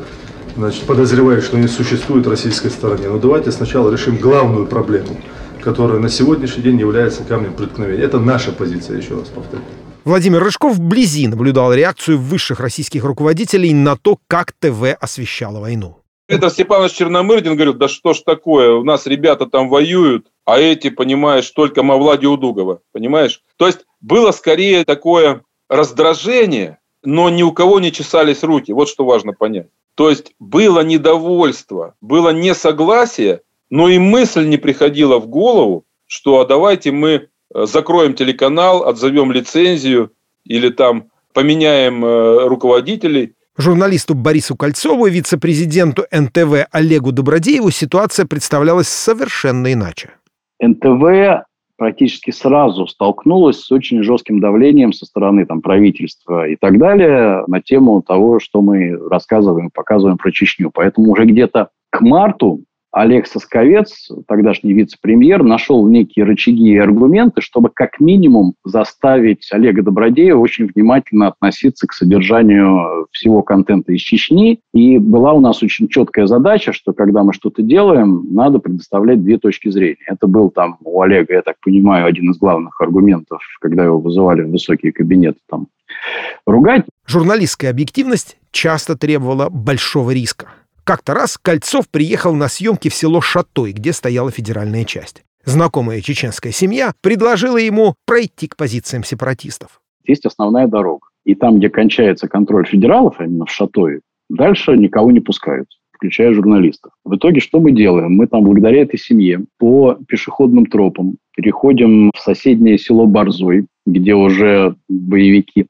значит, 0.57 0.83
подозревает, 0.83 1.43
что 1.43 1.57
они 1.57 1.67
существуют 1.67 2.25
в 2.25 2.29
российской 2.29 2.69
стороне. 2.69 3.09
Но 3.09 3.19
давайте 3.19 3.51
сначала 3.51 3.91
решим 3.91 4.17
главную 4.17 4.65
проблему, 4.65 5.17
которая 5.65 5.99
на 5.99 6.09
сегодняшний 6.09 6.61
день 6.61 6.79
является 6.79 7.23
камнем 7.23 7.55
преткновения. 7.55 8.03
Это 8.03 8.19
наша 8.19 8.51
позиция, 8.51 8.97
еще 8.97 9.15
раз 9.15 9.29
повторю. 9.29 9.63
Владимир 10.03 10.43
Рыжков 10.43 10.75
вблизи 10.75 11.27
наблюдал 11.27 11.73
реакцию 11.73 12.19
высших 12.19 12.59
российских 12.59 13.03
руководителей 13.03 13.73
на 13.73 13.97
то, 13.97 14.19
как 14.27 14.51
ТВ 14.51 14.95
освещало 15.01 15.59
войну. 15.59 15.97
Виктор 16.29 16.51
Степанович 16.51 16.93
Черномырдин 16.93 17.55
говорил, 17.55 17.73
да 17.73 17.87
что 17.87 18.13
ж 18.13 18.19
такое, 18.19 18.73
у 18.73 18.83
нас 18.83 19.07
ребята 19.07 19.47
там 19.47 19.67
воюют, 19.69 20.27
а 20.45 20.59
эти, 20.59 20.91
понимаешь, 20.91 21.49
только 21.49 21.81
Мавлади 21.81 22.27
Удугова, 22.27 22.81
понимаешь? 22.91 23.41
То 23.57 23.65
есть 23.65 23.85
было 24.01 24.31
скорее 24.31 24.85
такое 24.85 25.41
раздражение, 25.67 26.77
но 27.03 27.29
ни 27.29 27.41
у 27.41 27.51
кого 27.51 27.79
не 27.79 27.91
чесались 27.91 28.43
руки, 28.43 28.71
вот 28.71 28.87
что 28.87 29.03
важно 29.03 29.33
понять. 29.33 29.67
То 29.95 30.11
есть 30.11 30.33
было 30.39 30.81
недовольство, 30.81 31.95
было 32.01 32.29
несогласие, 32.29 33.41
но 33.69 33.89
и 33.89 33.97
мысль 33.97 34.47
не 34.47 34.57
приходила 34.57 35.19
в 35.19 35.27
голову, 35.27 35.85
что 36.07 36.39
а 36.39 36.45
давайте 36.45 36.91
мы 36.91 37.09
э, 37.53 37.65
закроем 37.65 38.13
телеканал, 38.13 38.85
отзовем 38.85 39.31
лицензию 39.31 40.11
или 40.43 40.69
там 40.69 41.09
поменяем 41.33 42.03
э, 42.05 42.47
руководителей. 42.47 43.33
Журналисту 43.57 44.15
Борису 44.15 44.55
Кольцову 44.55 45.05
и 45.07 45.11
вице-президенту 45.11 46.03
НТВ 46.11 46.67
Олегу 46.71 47.11
Добродееву 47.11 47.71
ситуация 47.71 48.25
представлялась 48.25 48.87
совершенно 48.87 49.71
иначе. 49.71 50.11
НТВ 50.61 51.45
практически 51.77 52.31
сразу 52.31 52.87
столкнулась 52.87 53.59
с 53.61 53.71
очень 53.71 54.03
жестким 54.03 54.39
давлением 54.39 54.93
со 54.93 55.05
стороны 55.05 55.45
там, 55.45 55.61
правительства 55.61 56.47
и 56.47 56.55
так 56.55 56.77
далее 56.77 57.43
на 57.47 57.61
тему 57.61 58.01
того, 58.01 58.39
что 58.39 58.61
мы 58.61 58.97
рассказываем, 59.09 59.69
показываем 59.73 60.17
про 60.17 60.31
Чечню. 60.31 60.71
Поэтому 60.73 61.11
уже 61.11 61.25
где-то 61.25 61.69
к 61.89 62.01
марту 62.01 62.61
Олег 62.95 63.27
Сосковец, 63.27 64.09
тогдашний 64.25 64.71
вице-премьер, 64.71 65.43
нашел 65.43 65.85
некие 65.85 66.23
рычаги 66.23 66.69
и 66.69 66.77
аргументы, 66.77 67.41
чтобы 67.41 67.69
как 67.69 67.99
минимум 67.99 68.53
заставить 68.63 69.49
Олега 69.51 69.83
Добродеева 69.83 70.39
очень 70.39 70.71
внимательно 70.73 71.27
относиться 71.27 71.87
к 71.87 71.91
содержанию 71.91 73.07
всего 73.11 73.43
контента 73.43 73.91
из 73.91 73.99
Чечни. 73.99 74.61
И 74.73 74.97
была 74.97 75.33
у 75.33 75.41
нас 75.41 75.61
очень 75.61 75.89
четкая 75.89 76.25
задача, 76.25 76.71
что 76.71 76.93
когда 76.93 77.25
мы 77.25 77.33
что-то 77.33 77.61
делаем, 77.61 78.27
надо 78.31 78.59
предоставлять 78.59 79.21
две 79.21 79.39
точки 79.39 79.67
зрения. 79.67 79.97
Это 80.07 80.25
был 80.27 80.49
там 80.49 80.77
у 80.81 81.01
Олега, 81.01 81.33
я 81.33 81.41
так 81.41 81.57
понимаю, 81.61 82.05
один 82.05 82.31
из 82.31 82.37
главных 82.37 82.79
аргументов, 82.79 83.41
когда 83.59 83.83
его 83.83 83.99
вызывали 83.99 84.43
в 84.43 84.51
высокие 84.51 84.93
кабинеты 84.93 85.39
там 85.49 85.67
ругать. 86.47 86.85
Журналистская 87.05 87.71
объективность 87.71 88.37
часто 88.51 88.97
требовала 88.97 89.49
большого 89.49 90.11
риска. 90.11 90.47
Как-то 90.85 91.15
раз 91.15 91.39
Кольцов 91.39 91.89
приехал 91.89 92.35
на 92.35 92.47
съемки 92.47 92.89
в 92.89 92.93
село 92.93 93.19
Шатой, 93.19 93.71
где 93.73 93.91
стояла 93.91 94.29
федеральная 94.29 94.83
часть. 94.85 95.23
Знакомая 95.43 95.99
чеченская 95.99 96.51
семья 96.51 96.93
предложила 97.01 97.57
ему 97.57 97.95
пройти 98.05 98.47
к 98.47 98.55
позициям 98.55 99.03
сепаратистов. 99.03 99.81
Есть 100.05 100.27
основная 100.27 100.67
дорога. 100.67 101.07
И 101.25 101.33
там, 101.33 101.57
где 101.57 101.69
кончается 101.69 102.27
контроль 102.27 102.67
федералов, 102.67 103.15
а 103.17 103.23
именно 103.23 103.45
в 103.45 103.51
Шатое, 103.51 104.01
дальше 104.29 104.77
никого 104.77 105.11
не 105.11 105.19
пускают 105.19 105.67
включая 105.93 106.33
журналистов. 106.33 106.91
В 107.05 107.15
итоге 107.15 107.39
что 107.39 107.61
мы 107.61 107.71
делаем? 107.71 108.11
Мы 108.11 108.27
там 108.27 108.43
благодаря 108.43 108.81
этой 108.81 108.99
семье 108.99 109.45
по 109.57 109.97
пешеходным 110.09 110.65
тропам 110.65 111.15
переходим 111.37 112.11
в 112.13 112.19
соседнее 112.19 112.77
село 112.77 113.07
Борзой, 113.07 113.67
где 113.85 114.13
уже 114.13 114.75
боевики. 114.89 115.67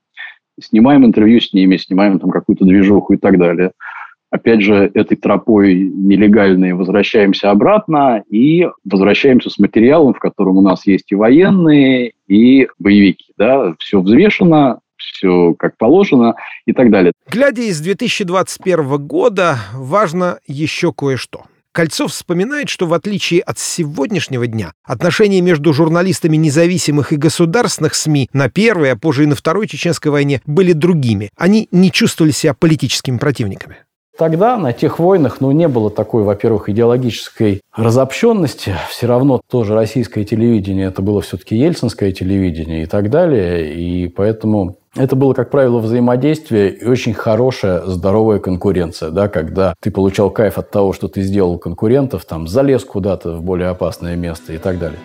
Снимаем 0.60 1.06
интервью 1.06 1.40
с 1.40 1.54
ними, 1.54 1.78
снимаем 1.78 2.20
там 2.20 2.32
какую-то 2.32 2.66
движуху 2.66 3.14
и 3.14 3.18
так 3.18 3.38
далее 3.38 3.72
опять 4.36 4.62
же, 4.62 4.92
этой 4.94 5.16
тропой 5.16 5.76
нелегальной 5.76 6.74
возвращаемся 6.74 7.52
обратно 7.52 8.24
и 8.30 8.68
возвращаемся 8.84 9.50
с 9.50 9.58
материалом, 9.58 10.14
в 10.14 10.20
котором 10.20 10.58
у 10.58 10.62
нас 10.62 10.86
есть 10.86 11.12
и 11.12 11.16
военные, 11.16 12.14
и 12.28 12.68
боевики. 12.78 13.34
Да? 13.38 13.74
Все 13.80 14.02
взвешено, 14.02 14.80
все 14.98 15.54
как 15.58 15.78
положено 15.78 16.36
и 16.66 16.74
так 16.74 16.92
далее. 16.92 17.14
Глядя 17.32 17.62
из 17.62 17.80
2021 17.80 18.98
года, 19.08 19.58
важно 19.74 20.40
еще 20.48 20.92
кое-что. 20.92 21.46
Кольцов 21.72 22.12
вспоминает, 22.12 22.70
что 22.70 22.88
в 22.88 22.94
отличие 22.94 23.42
от 23.42 23.60
сегодняшнего 23.60 24.48
дня, 24.48 24.72
отношения 24.86 25.42
между 25.42 25.74
журналистами 25.74 26.38
независимых 26.38 27.12
и 27.12 27.18
государственных 27.18 27.96
СМИ 27.96 28.30
на 28.32 28.50
первой, 28.50 28.94
а 28.94 28.96
позже 28.96 29.24
и 29.24 29.28
на 29.28 29.36
второй 29.36 29.68
чеченской 29.68 30.10
войне 30.10 30.42
были 30.46 30.72
другими. 30.72 31.30
Они 31.36 31.68
не 31.72 31.92
чувствовали 31.92 32.32
себя 32.32 32.54
политическими 32.54 33.18
противниками. 33.18 33.80
Тогда 34.18 34.56
на 34.58 34.72
тех 34.72 35.00
войнах 35.00 35.42
ну, 35.42 35.52
не 35.52 35.68
было 35.68 35.92
такой, 35.92 36.24
во-первых, 36.24 36.70
идеологической 36.70 37.62
разобщенности. 37.76 38.74
Все 38.90 39.08
равно 39.08 39.42
тоже 39.50 39.74
российское 39.74 40.24
телевидение, 40.24 40.88
это 40.88 41.02
было 41.02 41.22
все-таки 41.22 41.58
ельцинское 41.58 42.14
телевидение 42.14 42.84
и 42.84 42.86
так 42.86 43.10
далее. 43.10 43.76
И 43.76 44.08
поэтому 44.08 44.78
это 44.96 45.18
было, 45.18 45.34
как 45.34 45.50
правило, 45.50 45.80
взаимодействие 45.80 46.74
и 46.74 46.86
очень 46.86 47.14
хорошая, 47.14 47.82
здоровая 47.82 48.40
конкуренция, 48.40 49.10
да, 49.10 49.28
когда 49.28 49.74
ты 49.82 49.92
получал 49.92 50.30
кайф 50.30 50.58
от 50.58 50.72
того, 50.72 50.94
что 50.94 51.10
ты 51.10 51.22
сделал 51.22 51.58
конкурентов, 51.58 52.24
там, 52.24 52.48
залез 52.48 52.86
куда-то 52.86 53.34
в 53.34 53.44
более 53.44 53.68
опасное 53.68 54.16
место 54.16 54.54
и 54.54 54.58
так 54.58 54.80
далее. 54.80 55.00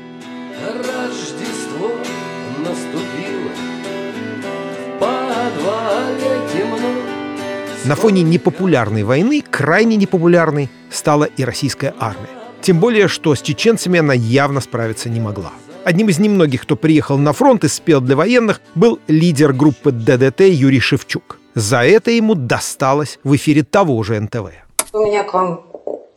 На 7.90 7.96
фоне 7.96 8.22
непопулярной 8.22 9.02
войны 9.02 9.42
крайне 9.42 9.96
непопулярной 9.96 10.70
стала 10.92 11.24
и 11.24 11.42
российская 11.42 11.92
армия. 11.98 12.28
Тем 12.62 12.78
более, 12.78 13.08
что 13.08 13.34
с 13.34 13.42
чеченцами 13.42 13.98
она 13.98 14.14
явно 14.14 14.60
справиться 14.60 15.08
не 15.08 15.18
могла. 15.18 15.50
Одним 15.82 16.08
из 16.08 16.20
немногих, 16.20 16.62
кто 16.62 16.76
приехал 16.76 17.18
на 17.18 17.32
фронт 17.32 17.64
и 17.64 17.68
спел 17.68 18.00
для 18.00 18.14
военных, 18.14 18.60
был 18.76 19.00
лидер 19.08 19.52
группы 19.52 19.90
ДДТ 19.90 20.42
Юрий 20.42 20.78
Шевчук. 20.78 21.38
За 21.56 21.78
это 21.78 22.12
ему 22.12 22.36
досталось 22.36 23.18
в 23.24 23.34
эфире 23.34 23.64
того 23.64 24.00
же 24.04 24.20
НТВ. 24.20 24.52
У 24.92 24.98
меня 24.98 25.24
к 25.24 25.34
вам 25.34 25.64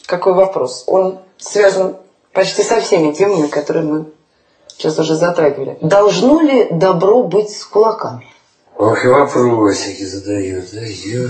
какой 0.06 0.36
вопрос? 0.36 0.84
Он 0.86 1.22
связан 1.38 1.96
почти 2.34 2.62
со 2.62 2.82
всеми 2.82 3.14
темами, 3.14 3.48
которые 3.48 3.84
мы 3.84 4.06
сейчас 4.68 5.00
уже 5.00 5.16
затрагивали. 5.16 5.80
Должно 5.82 6.40
ли 6.40 6.68
добро 6.70 7.24
быть 7.24 7.50
с 7.50 7.66
кулаками? 7.66 8.28
Ох, 8.84 9.06
и 9.06 9.08
вопросики 9.08 10.04
задают, 10.04 10.66
да, 10.74 10.82
ё 10.82 11.30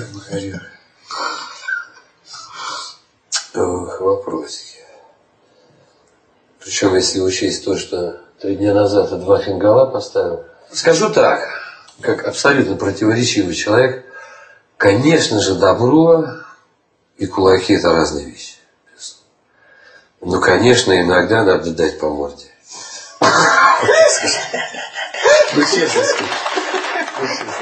Ох, 3.54 4.02
вопросики. 4.02 4.80
Причем, 6.60 6.96
если 6.96 7.20
учесть 7.20 7.64
то, 7.64 7.78
что 7.78 8.22
три 8.42 8.56
дня 8.56 8.74
назад 8.74 9.12
я 9.12 9.18
два 9.18 9.38
фингала 9.38 9.86
поставил. 9.86 10.46
Скажу 10.72 11.12
так, 11.12 11.48
как 12.02 12.26
абсолютно 12.26 12.76
противоречивый 12.76 13.54
человек, 13.54 14.04
конечно 14.78 15.40
же, 15.40 15.54
добро 15.54 16.26
и 17.18 17.28
кулаки– 17.28 17.74
это 17.76 17.92
разные 17.92 18.26
вещи. 18.26 18.56
Ну, 20.22 20.42
конечно, 20.42 21.00
иногда 21.00 21.44
надо 21.44 21.70
дать 21.70 22.00
по 22.00 22.10
морде. 22.10 22.48
Ну, 25.56 25.62
честно 25.62 26.02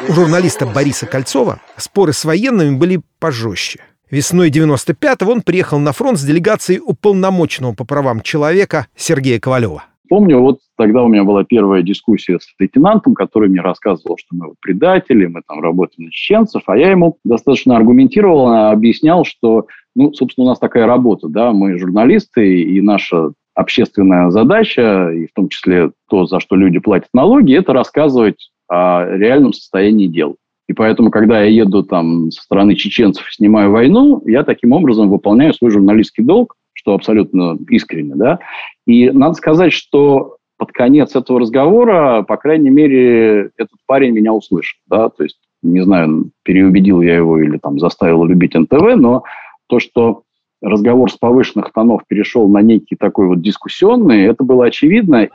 у 0.09 0.13
журналиста 0.13 0.65
Бориса 0.65 1.05
Кольцова 1.05 1.59
споры 1.77 2.13
с 2.13 2.25
военными 2.25 2.75
были 2.75 3.01
пожестче. 3.19 3.81
Весной 4.09 4.49
95-го 4.49 5.31
он 5.31 5.41
приехал 5.41 5.79
на 5.79 5.93
фронт 5.93 6.19
с 6.19 6.23
делегацией 6.23 6.81
уполномоченного 6.83 7.73
по 7.73 7.85
правам 7.85 8.21
человека 8.21 8.87
Сергея 8.95 9.39
Ковалева. 9.39 9.85
Помню, 10.09 10.39
вот 10.41 10.59
тогда 10.77 11.03
у 11.03 11.07
меня 11.07 11.23
была 11.23 11.45
первая 11.45 11.81
дискуссия 11.81 12.37
с 12.37 12.53
лейтенантом, 12.59 13.13
который 13.13 13.47
мне 13.47 13.61
рассказывал, 13.61 14.17
что 14.17 14.35
мы 14.35 14.53
предатели, 14.59 15.25
мы 15.27 15.41
там 15.47 15.61
работаем 15.61 16.07
на 16.07 16.11
чеченцев, 16.11 16.63
а 16.67 16.77
я 16.77 16.91
ему 16.91 17.17
достаточно 17.23 17.77
аргументированно 17.77 18.71
объяснял, 18.71 19.23
что, 19.23 19.67
ну, 19.95 20.11
собственно, 20.11 20.47
у 20.47 20.49
нас 20.49 20.59
такая 20.59 20.85
работа, 20.85 21.29
да, 21.29 21.53
мы 21.53 21.79
журналисты, 21.79 22.61
и 22.61 22.81
наша 22.81 23.31
общественная 23.53 24.29
задача, 24.31 25.11
и 25.11 25.27
в 25.27 25.33
том 25.33 25.47
числе 25.47 25.91
то, 26.09 26.25
за 26.25 26.41
что 26.41 26.57
люди 26.57 26.79
платят 26.79 27.09
налоги, 27.13 27.55
это 27.55 27.71
рассказывать 27.71 28.50
о 28.71 29.05
реальном 29.17 29.51
состоянии 29.51 30.07
дел. 30.07 30.37
И 30.69 30.73
поэтому, 30.73 31.11
когда 31.11 31.41
я 31.41 31.49
еду 31.63 31.83
там 31.83 32.31
со 32.31 32.41
стороны 32.41 32.75
чеченцев 32.75 33.25
снимаю 33.29 33.71
войну, 33.71 34.23
я 34.25 34.43
таким 34.43 34.71
образом 34.71 35.09
выполняю 35.09 35.53
свой 35.53 35.71
журналистский 35.71 36.23
долг, 36.23 36.55
что 36.71 36.93
абсолютно 36.93 37.57
искренне, 37.69 38.15
да. 38.15 38.39
И 38.87 39.09
надо 39.09 39.33
сказать, 39.33 39.73
что 39.73 40.37
под 40.57 40.71
конец 40.71 41.15
этого 41.17 41.41
разговора, 41.41 42.23
по 42.25 42.37
крайней 42.37 42.69
мере, 42.69 43.49
этот 43.57 43.77
парень 43.85 44.11
меня 44.11 44.31
услышал, 44.31 44.79
да, 44.87 45.09
то 45.09 45.23
есть, 45.23 45.37
не 45.61 45.83
знаю, 45.83 46.29
переубедил 46.43 47.01
я 47.01 47.17
его 47.17 47.39
или 47.39 47.57
там 47.57 47.77
заставил 47.77 48.23
любить 48.23 48.53
НТВ, 48.53 48.95
но 48.95 49.23
то, 49.67 49.79
что 49.79 50.21
разговор 50.61 51.11
с 51.11 51.17
повышенных 51.17 51.73
тонов 51.73 52.03
перешел 52.07 52.47
на 52.47 52.61
некий 52.61 52.95
такой 52.95 53.27
вот 53.27 53.41
дискуссионный, 53.41 54.23
это 54.23 54.45
было 54.45 54.65
очевидно. 54.65 55.27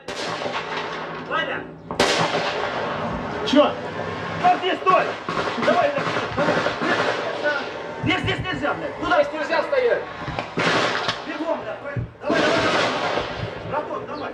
Как 3.63 4.59
здесь 4.61 4.79
стой? 4.81 5.05
Давай, 5.65 5.91
давай. 5.95 7.65
Здесь, 8.05 8.21
здесь 8.23 8.39
нельзя, 8.41 8.75
блядь. 8.75 8.95
Куда 9.01 9.25
здесь 9.25 9.33
нельзя 9.41 9.63
стоять? 9.63 10.03
Бегом, 11.27 11.59
блядь. 11.63 12.07
Давай, 12.21 12.41
давай, 12.41 12.61
давай. 13.71 13.71
Братон, 13.71 14.07
давай. 14.07 14.33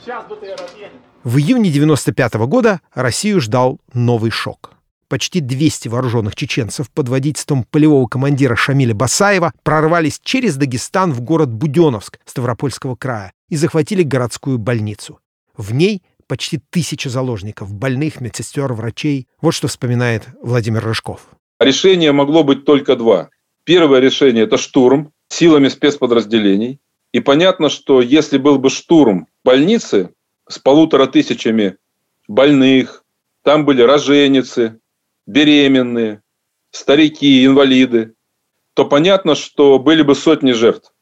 Сейчас 0.00 0.24
БТР 0.24 0.64
отъедет. 0.64 0.92
В 1.22 1.36
июне 1.36 1.70
95 1.70 2.34
года 2.46 2.80
Россию 2.94 3.42
ждал 3.42 3.78
новый 3.92 4.30
шок. 4.30 4.72
Почти 5.08 5.40
200 5.40 5.88
вооруженных 5.88 6.34
чеченцев 6.34 6.88
под 6.90 7.10
водительством 7.10 7.64
полевого 7.64 8.06
командира 8.06 8.56
Шамиля 8.56 8.94
Басаева 8.94 9.52
прорвались 9.62 10.20
через 10.22 10.56
Дагестан 10.56 11.12
в 11.12 11.20
город 11.20 11.52
Буденновск 11.52 12.18
Ставропольского 12.24 12.96
края 12.96 13.34
и 13.50 13.56
захватили 13.56 14.04
городскую 14.04 14.56
больницу. 14.56 15.20
В 15.56 15.74
ней 15.74 16.02
почти 16.30 16.60
тысяча 16.70 17.10
заложников, 17.10 17.72
больных, 17.72 18.20
медсестер, 18.20 18.72
врачей. 18.72 19.26
Вот 19.42 19.52
что 19.52 19.66
вспоминает 19.66 20.28
Владимир 20.40 20.84
Рыжков. 20.84 21.22
Решение 21.58 22.12
могло 22.12 22.44
быть 22.44 22.64
только 22.64 22.94
два. 22.94 23.30
Первое 23.64 23.98
решение– 23.98 24.44
это 24.44 24.56
штурм 24.56 25.12
силами 25.28 25.66
спецподразделений. 25.66 26.78
И 27.10 27.18
понятно, 27.18 27.68
что 27.68 28.00
если 28.00 28.38
был 28.38 28.60
бы 28.60 28.70
штурм 28.70 29.26
больницы 29.44 30.10
с 30.48 30.60
полутора 30.60 31.08
тысячами 31.08 31.78
больных, 32.28 33.04
там 33.42 33.64
были 33.64 33.82
роженицы, 33.82 34.78
беременные, 35.26 36.22
старики, 36.70 37.44
инвалиды, 37.44 38.14
то 38.74 38.84
понятно, 38.84 39.34
что 39.34 39.80
были 39.80 40.02
бы 40.02 40.14
сотни 40.14 40.52
жертв. 40.52 40.92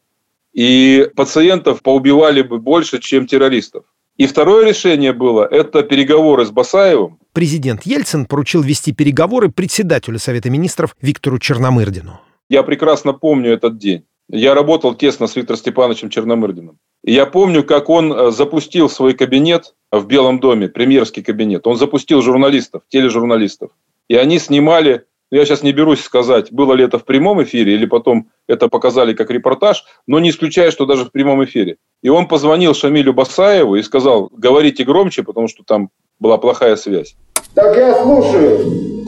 И 0.54 1.10
пациентов 1.14 1.82
поубивали 1.82 2.40
бы 2.40 2.58
больше, 2.58 2.98
чем 2.98 3.26
террористов. 3.26 3.84
И 4.18 4.26
второе 4.26 4.66
решение 4.66 5.12
было– 5.12 5.46
это 5.50 5.84
переговоры 5.84 6.44
с 6.44 6.50
Басаевым. 6.50 7.20
Президент 7.32 7.86
Ельцин 7.86 8.26
поручил 8.26 8.62
вести 8.62 8.92
переговоры 8.92 9.48
председателю 9.48 10.18
Совета 10.18 10.50
министров 10.50 10.96
Виктору 11.00 11.38
Черномырдину. 11.38 12.20
Я 12.50 12.64
прекрасно 12.64 13.12
помню 13.12 13.52
этот 13.52 13.78
день. 13.78 14.04
Я 14.28 14.54
работал 14.54 14.94
тесно 14.94 15.28
с 15.28 15.36
Виктором 15.36 15.58
Степановичем 15.58 16.10
Черномырдиным. 16.10 16.78
И 17.04 17.12
я 17.12 17.26
помню, 17.26 17.62
как 17.62 17.88
он 17.88 18.12
э, 18.12 18.30
запустил 18.32 18.90
свой 18.90 19.14
кабинет 19.14 19.74
в 19.92 20.04
Белом 20.06 20.40
доме, 20.40 20.68
премьерский 20.68 21.22
кабинет. 21.22 21.66
Он 21.68 21.76
запустил 21.76 22.20
журналистов, 22.20 22.82
тележурналистов. 22.88 23.70
И 24.08 24.16
они 24.16 24.40
снимали, 24.40 25.04
я 25.30 25.44
сейчас 25.44 25.62
не 25.62 25.72
берусь 25.72 26.02
сказать, 26.02 26.52
было 26.52 26.72
ли 26.72 26.84
это 26.84 26.98
в 26.98 27.04
прямом 27.04 27.42
эфире 27.42 27.74
или 27.74 27.86
потом 27.86 28.30
это 28.46 28.68
показали 28.68 29.12
как 29.12 29.30
репортаж, 29.30 29.84
но 30.06 30.18
не 30.18 30.30
исключаю, 30.30 30.72
что 30.72 30.86
даже 30.86 31.04
в 31.04 31.12
прямом 31.12 31.44
эфире. 31.44 31.76
И 32.02 32.08
он 32.08 32.28
позвонил 32.28 32.74
Шамилю 32.74 33.12
Басаеву 33.12 33.76
и 33.76 33.82
сказал, 33.82 34.30
говорите 34.32 34.84
громче, 34.84 35.22
потому 35.22 35.48
что 35.48 35.64
там 35.64 35.90
была 36.18 36.38
плохая 36.38 36.76
связь. 36.76 37.14
Так 37.54 37.76
я 37.76 38.02
слушаю. 38.02 38.98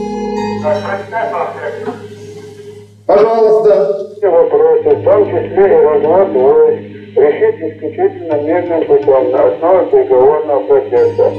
Пожалуйста. 3.06 4.06
Все 4.16 4.28
вопросы, 4.28 4.90
в 4.90 5.04
том 5.04 5.24
числе 5.24 5.66
и 5.66 5.84
развод 5.84 6.28
войск, 6.28 6.82
решить 7.16 7.74
исключительно 7.74 8.34
мирным 8.42 8.86
путем 8.86 9.30
на 9.30 9.46
основе 9.46 9.90
переговорного 9.90 10.64
процесса. 10.66 11.32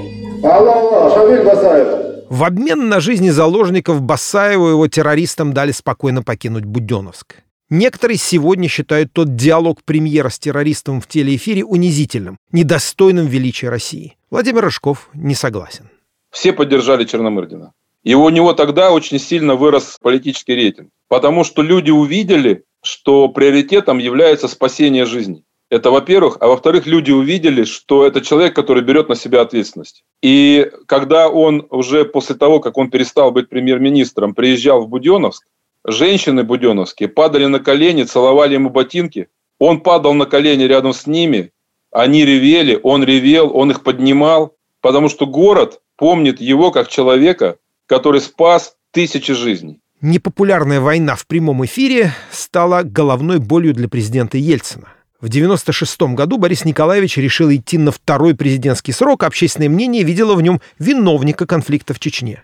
Алло, 0.44 1.12
Шамиль 1.14 1.44
Басаев. 1.44 2.11
В 2.32 2.46
обмен 2.46 2.88
на 2.88 3.02
жизни 3.02 3.30
заложников 3.30 4.02
Басаеву 4.02 4.68
его 4.68 4.88
террористам 4.88 5.52
дали 5.52 5.74
спокойно 5.74 6.24
покинуть 6.24 6.64
Буденновск. 6.64 7.44
Некоторые 7.70 8.18
сегодня 8.18 8.70
считают 8.70 9.12
тот 9.12 9.36
диалог 9.36 9.84
премьера 9.84 10.30
с 10.30 10.40
террористом 10.40 11.02
в 11.02 11.08
телеэфире 11.08 11.66
унизительным, 11.66 12.38
недостойным 12.54 13.28
величия 13.28 13.68
России. 13.68 14.16
Владимир 14.30 14.64
Рыжков 14.64 15.10
не 15.14 15.36
согласен. 15.36 15.90
Все 16.30 16.54
поддержали 16.54 17.04
Черномырдина. 17.04 17.74
И 18.04 18.14
у 18.16 18.30
него 18.30 18.54
тогда 18.54 18.94
очень 18.94 19.20
сильно 19.20 19.56
вырос 19.56 19.98
политический 20.02 20.56
рейтинг. 20.56 20.88
Потому 21.10 21.44
что 21.44 21.62
люди 21.62 21.92
увидели, 21.92 22.64
что 22.82 23.28
приоритетом 23.28 23.98
является 23.98 24.48
спасение 24.48 25.06
жизни. 25.06 25.44
Это 25.72 25.90
во-первых. 25.90 26.38
А 26.42 26.48
во-вторых, 26.48 26.86
люди 26.86 27.12
увидели, 27.12 27.64
что 27.64 28.06
это 28.06 28.20
человек, 28.20 28.54
который 28.54 28.84
берет 28.84 29.08
на 29.08 29.16
себя 29.16 29.40
ответственность. 29.40 30.04
И 30.22 30.70
когда 30.86 31.30
он 31.30 31.66
уже 31.70 32.04
после 32.04 32.36
того, 32.36 32.60
как 32.60 32.78
он 32.78 32.92
перестал 32.92 33.32
быть 33.32 33.48
премьер-министром, 33.48 34.36
приезжал 34.36 34.82
в 34.82 34.90
Буденновск, 34.90 35.48
женщины 35.88 36.44
буденовские 36.44 37.08
падали 37.08 37.46
на 37.46 37.60
колени, 37.60 38.04
целовали 38.04 38.56
ему 38.56 38.70
ботинки. 38.70 39.30
Он 39.60 39.80
падал 39.80 40.14
на 40.14 40.26
колени 40.26 40.64
рядом 40.64 40.92
с 40.92 41.08
ними, 41.08 41.52
они 41.90 42.26
ревели, 42.26 42.78
он 42.84 43.06
ревел, 43.06 43.56
он 43.56 43.72
их 43.72 43.82
поднимал, 43.82 44.56
потому 44.82 45.08
что 45.08 45.26
город 45.26 45.80
помнит 45.96 46.42
его 46.42 46.72
как 46.72 46.90
человека, 46.90 47.56
который 47.86 48.20
спас 48.20 48.76
тысячи 48.92 49.34
жизней. 49.34 49.80
Непопулярная 50.02 50.82
война 50.82 51.16
в 51.16 51.26
прямом 51.28 51.64
эфире 51.64 52.12
стала 52.30 52.84
головной 52.84 53.40
болью 53.40 53.74
для 53.74 53.88
президента 53.88 54.38
Ельцина. 54.38 54.90
В 55.22 55.26
1996 55.26 56.16
году 56.16 56.40
Борис 56.40 56.66
Николаевич 56.66 57.18
решил 57.18 57.52
идти 57.52 57.78
на 57.78 57.92
второй 57.92 58.34
президентский 58.34 58.92
срок, 58.92 59.22
общественное 59.22 59.70
мнение 59.70 60.02
видело 60.02 60.34
в 60.34 60.42
нем 60.42 60.62
виновника 60.80 61.46
конфликта 61.46 61.94
в 61.94 62.00
Чечне. 62.00 62.44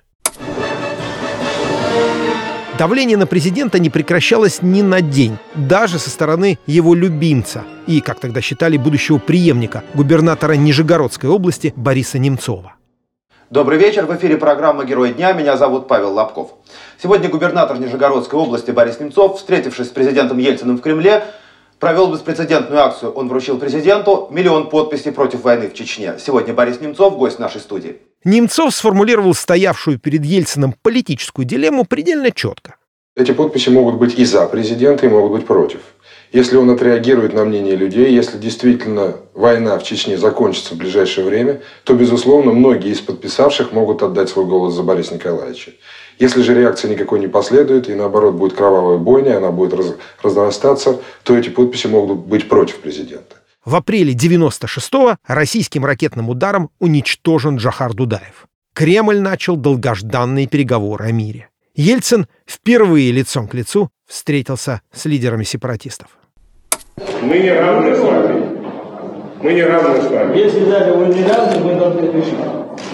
Давление 2.77 3.17
на 3.17 3.25
президента 3.25 3.79
не 3.79 3.89
прекращалось 3.89 4.61
ни 4.61 4.83
на 4.83 5.01
день, 5.01 5.39
даже 5.55 5.97
со 5.97 6.11
стороны 6.11 6.59
его 6.67 6.93
любимца 6.93 7.63
и, 7.87 7.99
как 7.99 8.19
тогда 8.19 8.41
считали, 8.41 8.77
будущего 8.77 9.17
преемника, 9.17 9.83
губернатора 9.95 10.53
Нижегородской 10.53 11.31
области 11.31 11.73
Бориса 11.75 12.19
Немцова. 12.19 12.75
Добрый 13.49 13.79
вечер. 13.79 14.05
В 14.05 14.15
эфире 14.15 14.37
программа 14.37 14.85
«Герой 14.85 15.13
дня». 15.13 15.33
Меня 15.33 15.57
зовут 15.57 15.87
Павел 15.87 16.13
Лобков. 16.13 16.51
Сегодня 17.01 17.27
губернатор 17.27 17.79
Нижегородской 17.79 18.39
области 18.39 18.69
Борис 18.69 18.99
Немцов, 18.99 19.37
встретившись 19.37 19.87
с 19.87 19.89
президентом 19.89 20.37
Ельциным 20.37 20.77
в 20.77 20.81
Кремле, 20.81 21.23
провел 21.79 22.11
беспрецедентную 22.11 22.81
акцию. 22.81 23.11
Он 23.11 23.27
вручил 23.29 23.57
президенту 23.57 24.27
миллион 24.31 24.69
подписей 24.69 25.11
против 25.11 25.43
войны 25.43 25.69
в 25.69 25.73
Чечне. 25.73 26.15
Сегодня 26.19 26.53
Борис 26.53 26.81
Немцов, 26.81 27.17
гость 27.17 27.39
нашей 27.39 27.61
студии. 27.61 27.97
Немцов 28.23 28.73
сформулировал 28.73 29.33
стоявшую 29.33 29.99
перед 29.99 30.25
Ельциным 30.25 30.75
политическую 30.81 31.45
дилемму 31.45 31.85
предельно 31.85 32.31
четко. 32.31 32.75
Эти 33.15 33.31
подписи 33.31 33.69
могут 33.69 33.95
быть 33.95 34.19
и 34.19 34.25
за 34.25 34.45
президента, 34.45 35.05
и 35.05 35.09
могут 35.09 35.31
быть 35.31 35.47
против. 35.47 35.79
Если 36.33 36.57
он 36.57 36.69
отреагирует 36.69 37.33
на 37.33 37.45
мнение 37.45 37.75
людей, 37.75 38.13
если 38.13 38.37
действительно 38.37 39.15
война 39.33 39.79
в 39.79 39.83
Чечне 39.83 40.17
закончится 40.17 40.75
в 40.75 40.77
ближайшее 40.77 41.25
время, 41.25 41.61
то, 41.85 41.93
безусловно, 41.93 42.51
многие 42.51 42.91
из 42.91 42.99
подписавших 42.99 43.71
могут 43.71 44.03
отдать 44.03 44.29
свой 44.29 44.45
голос 44.45 44.73
за 44.73 44.83
Бориса 44.83 45.13
Николаевича. 45.13 45.71
Если 46.19 46.41
же 46.41 46.55
реакции 46.55 46.89
никакой 46.89 47.19
не 47.19 47.27
последует, 47.27 47.89
и 47.89 47.95
наоборот 47.95 48.35
будет 48.35 48.53
кровавая 48.53 48.97
бойня, 48.97 49.37
она 49.37 49.51
будет 49.51 49.73
раз, 49.73 49.95
разрастаться, 50.23 50.99
то 51.23 51.37
эти 51.37 51.49
подписи 51.49 51.87
могут 51.87 52.19
быть 52.19 52.49
против 52.49 52.79
президента. 52.79 53.35
В 53.63 53.75
апреле 53.75 54.13
96-го 54.13 55.17
российским 55.27 55.85
ракетным 55.85 56.29
ударом 56.29 56.69
уничтожен 56.79 57.57
Джахар 57.57 57.93
Дудаев. 57.93 58.47
Кремль 58.73 59.19
начал 59.19 59.57
долгожданные 59.57 60.47
переговоры 60.47 61.05
о 61.05 61.11
мире. 61.11 61.49
Ельцин 61.75 62.27
впервые 62.47 63.11
лицом 63.11 63.47
к 63.47 63.53
лицу 63.53 63.89
встретился 64.07 64.81
с 64.91 65.05
лидерами 65.05 65.43
сепаратистов. 65.43 66.07
Мы 67.21 67.39
не 67.39 67.51
равны 67.51 67.95
с 67.95 67.99
вами. 67.99 68.45
Мы 69.43 69.53
не 69.53 69.63
равны 69.63 70.01
с 70.01 70.09
вами. 70.09 70.37
Если 70.37 70.65
даже 70.65 70.93
вы 70.93 71.13
не 71.13 71.23
равны, 71.23 71.59
мы 71.59 71.75
должны 71.75 72.01
решить. 72.09 72.39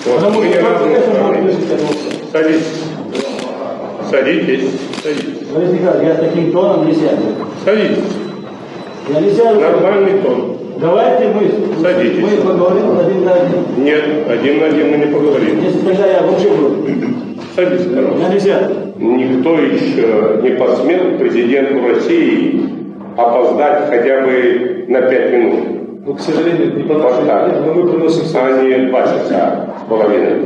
Вот, 0.05 0.15
Потому 0.15 0.41
мы 0.41 0.47
не 0.47 0.57
равны 0.57 0.99
с 0.99 1.07
вами. 1.07 2.31
Садитесь. 2.31 2.92
Садитесь. 4.13 4.69
Садитесь. 5.01 5.47
Борис 5.51 5.71
Николаевич, 5.71 6.07
я 6.07 6.13
таким 6.13 6.51
тоном 6.51 6.85
не 6.85 6.93
сяду. 6.93 7.23
Садитесь. 7.65 8.03
Я 9.09 9.21
не 9.21 9.31
сяду. 9.31 9.59
Нормальный 9.59 10.19
тон. 10.21 10.57
Давайте 10.79 11.29
мы, 11.29 11.81
Садитесь. 11.81 12.21
мы 12.21 12.37
поговорим 12.37 12.99
один 12.99 13.25
на 13.25 13.33
один. 13.33 13.83
Нет, 13.83 14.03
один 14.29 14.59
на 14.59 14.65
один 14.67 14.91
мы 14.91 14.97
не 14.97 15.05
поговорим. 15.07 15.63
Если 15.63 15.79
тогда 15.79 16.05
я 16.05 16.21
вообще 16.21 16.47
буду. 16.49 16.85
Садитесь, 17.55 17.87
пожалуйста. 17.87 18.21
Я 18.21 18.29
не 18.29 18.39
сяду. 18.39 18.75
Никто 18.97 19.55
еще 19.55 20.41
не 20.43 20.49
посмел 20.59 21.17
президенту 21.17 21.87
России 21.87 22.69
опоздать 23.17 23.89
хотя 23.89 24.21
бы 24.21 24.85
на 24.89 25.01
пять 25.01 25.31
минут. 25.31 25.59
Ну, 26.05 26.13
к 26.13 26.19
сожалению, 26.19 26.77
не 26.77 26.83
по 26.83 26.99
так. 26.99 27.65
но 27.65 27.73
мы 27.73 27.89
приносим 27.89 28.25
А 28.35 28.61
не 28.61 28.89
два 28.89 29.01
часа 29.05 29.69
с 29.83 29.89
половиной. 29.89 30.45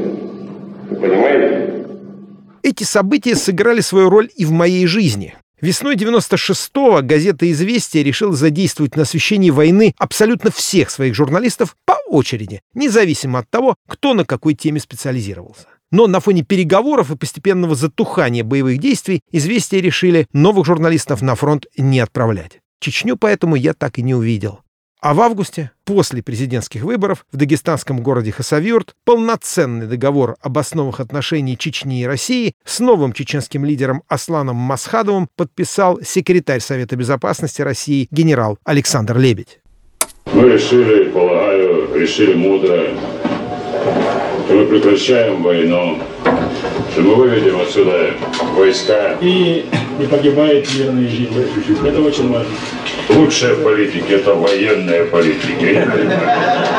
Вы 0.90 0.96
понимаете? 0.96 1.77
Эти 2.64 2.84
события 2.84 3.36
сыграли 3.36 3.82
свою 3.82 4.10
роль 4.10 4.30
и 4.36 4.46
в 4.46 4.52
моей 4.52 4.86
жизни. 4.88 5.36
Весной 5.60 5.96
96-го 5.96 7.02
газета 7.02 7.50
«Известия» 7.52 8.04
решила 8.04 8.36
задействовать 8.36 8.96
на 8.96 9.02
освещении 9.02 9.50
войны 9.50 9.96
абсолютно 9.98 10.52
всех 10.52 10.92
своих 10.92 11.16
журналистов 11.16 11.76
по 11.84 11.96
очереди, 12.08 12.62
независимо 12.76 13.40
от 13.40 13.50
того, 13.50 13.76
кто 13.88 14.14
на 14.14 14.24
какой 14.24 14.54
теме 14.54 14.80
специализировался. 14.80 15.66
Но 15.90 16.06
на 16.06 16.20
фоне 16.20 16.44
переговоров 16.44 17.10
и 17.10 17.18
постепенного 17.18 17.74
затухания 17.74 18.44
боевых 18.44 18.78
действий 18.78 19.22
«Известия» 19.32 19.82
решили 19.82 20.28
новых 20.32 20.68
журналистов 20.68 21.24
на 21.24 21.34
фронт 21.34 21.66
не 21.76 22.00
отправлять. 22.02 22.60
Чечню 22.80 23.16
поэтому 23.16 23.56
я 23.56 23.74
так 23.74 23.98
и 23.98 24.04
не 24.04 24.14
увидел. 24.14 24.60
А 25.08 25.14
в 25.14 25.22
августе, 25.22 25.72
после 25.86 26.22
президентских 26.22 26.82
выборов, 26.82 27.26
в 27.32 27.38
дагестанском 27.38 28.02
городе 28.02 28.34
Хасавюрт 28.34 28.94
полноценный 29.06 29.88
договор 29.88 30.36
об 30.42 30.58
основах 30.58 31.00
отношений 31.00 31.58
Чечни 31.58 32.02
и 32.02 32.06
России 32.06 32.56
с 32.66 32.82
новым 32.82 33.14
чеченским 33.14 33.64
лидером 33.64 34.04
Асланом 34.10 34.58
Масхадовым 34.58 35.30
подписал 35.38 36.02
секретарь 36.04 36.60
Совета 36.60 36.98
Безопасности 36.98 37.62
России 37.62 38.10
генерал 38.12 38.58
Александр 38.66 39.18
Лебедь. 39.18 39.62
Мы 40.34 40.50
решили, 40.50 41.10
полагаю, 41.10 41.98
решили 41.98 42.34
мудро, 42.34 42.90
что 44.46 44.56
мы 44.56 44.66
прекращаем 44.66 45.42
войну, 45.42 46.00
что 46.92 47.02
мы 47.02 47.16
выведем 47.16 47.62
отсюда 47.62 48.14
войска. 48.58 49.18
И 49.22 49.70
не 50.00 50.08
погибают 50.08 50.68
мирные 50.78 51.08
жители. 51.08 51.88
Это 51.88 52.02
очень 52.02 52.32
важно. 52.32 52.52
Лучшая 53.10 53.56
в 53.56 53.64
политике– 53.64 54.16
это 54.16 54.34
военная 54.36 55.06
политика. 55.06 55.66
Я 55.66 55.86
не 55.86 55.92
понимаю. 55.92 56.78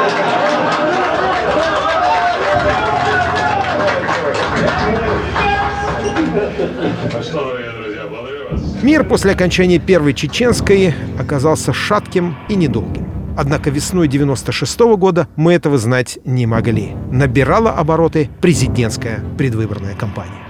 Мир 8.82 9.04
после 9.04 9.32
окончания 9.32 9.78
Первой 9.78 10.14
Чеченской 10.14 10.94
оказался 11.18 11.72
шатким 11.72 12.36
и 12.48 12.54
недолгим. 12.54 13.08
Однако 13.36 13.70
весной 13.70 14.08
96 14.08 14.80
-го 14.80 14.96
года 14.96 15.28
мы 15.36 15.52
этого 15.52 15.78
знать 15.78 16.18
не 16.24 16.46
могли. 16.46 16.94
Набирала 17.12 17.70
обороты 17.70 18.30
президентская 18.40 19.20
предвыборная 19.36 19.94
кампания. 19.94 20.48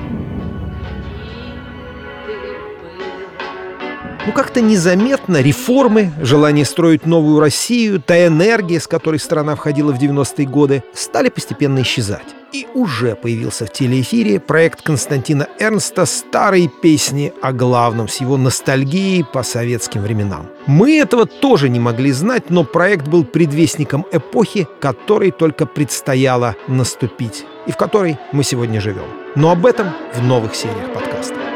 Ну 4.28 4.34
как-то 4.34 4.60
незаметно 4.60 5.40
реформы, 5.40 6.12
желание 6.20 6.66
строить 6.66 7.06
новую 7.06 7.40
Россию, 7.40 7.98
та 7.98 8.26
энергия, 8.26 8.78
с 8.78 8.86
которой 8.86 9.18
страна 9.18 9.56
входила 9.56 9.90
в 9.90 9.98
90-е 9.98 10.46
годы, 10.46 10.82
стали 10.92 11.30
постепенно 11.30 11.80
исчезать. 11.80 12.26
И 12.52 12.66
уже 12.74 13.14
появился 13.14 13.64
в 13.64 13.72
телеэфире 13.72 14.38
проект 14.38 14.82
Константина 14.82 15.48
Эрнста 15.58 16.04
«Старые 16.04 16.68
песни 16.68 17.32
о 17.40 17.54
главном» 17.54 18.06
с 18.06 18.20
его 18.20 18.36
ностальгией 18.36 19.24
по 19.24 19.42
советским 19.42 20.02
временам. 20.02 20.50
Мы 20.66 20.98
этого 20.98 21.24
тоже 21.24 21.70
не 21.70 21.80
могли 21.80 22.12
знать, 22.12 22.50
но 22.50 22.64
проект 22.64 23.08
был 23.08 23.24
предвестником 23.24 24.04
эпохи, 24.12 24.68
которой 24.78 25.30
только 25.30 25.64
предстояло 25.64 26.54
наступить, 26.66 27.46
и 27.66 27.72
в 27.72 27.78
которой 27.78 28.18
мы 28.32 28.44
сегодня 28.44 28.78
живем. 28.82 29.06
Но 29.36 29.52
об 29.52 29.64
этом 29.64 29.94
в 30.12 30.22
новых 30.22 30.54
сериях 30.54 30.92
подкаста. 30.92 31.48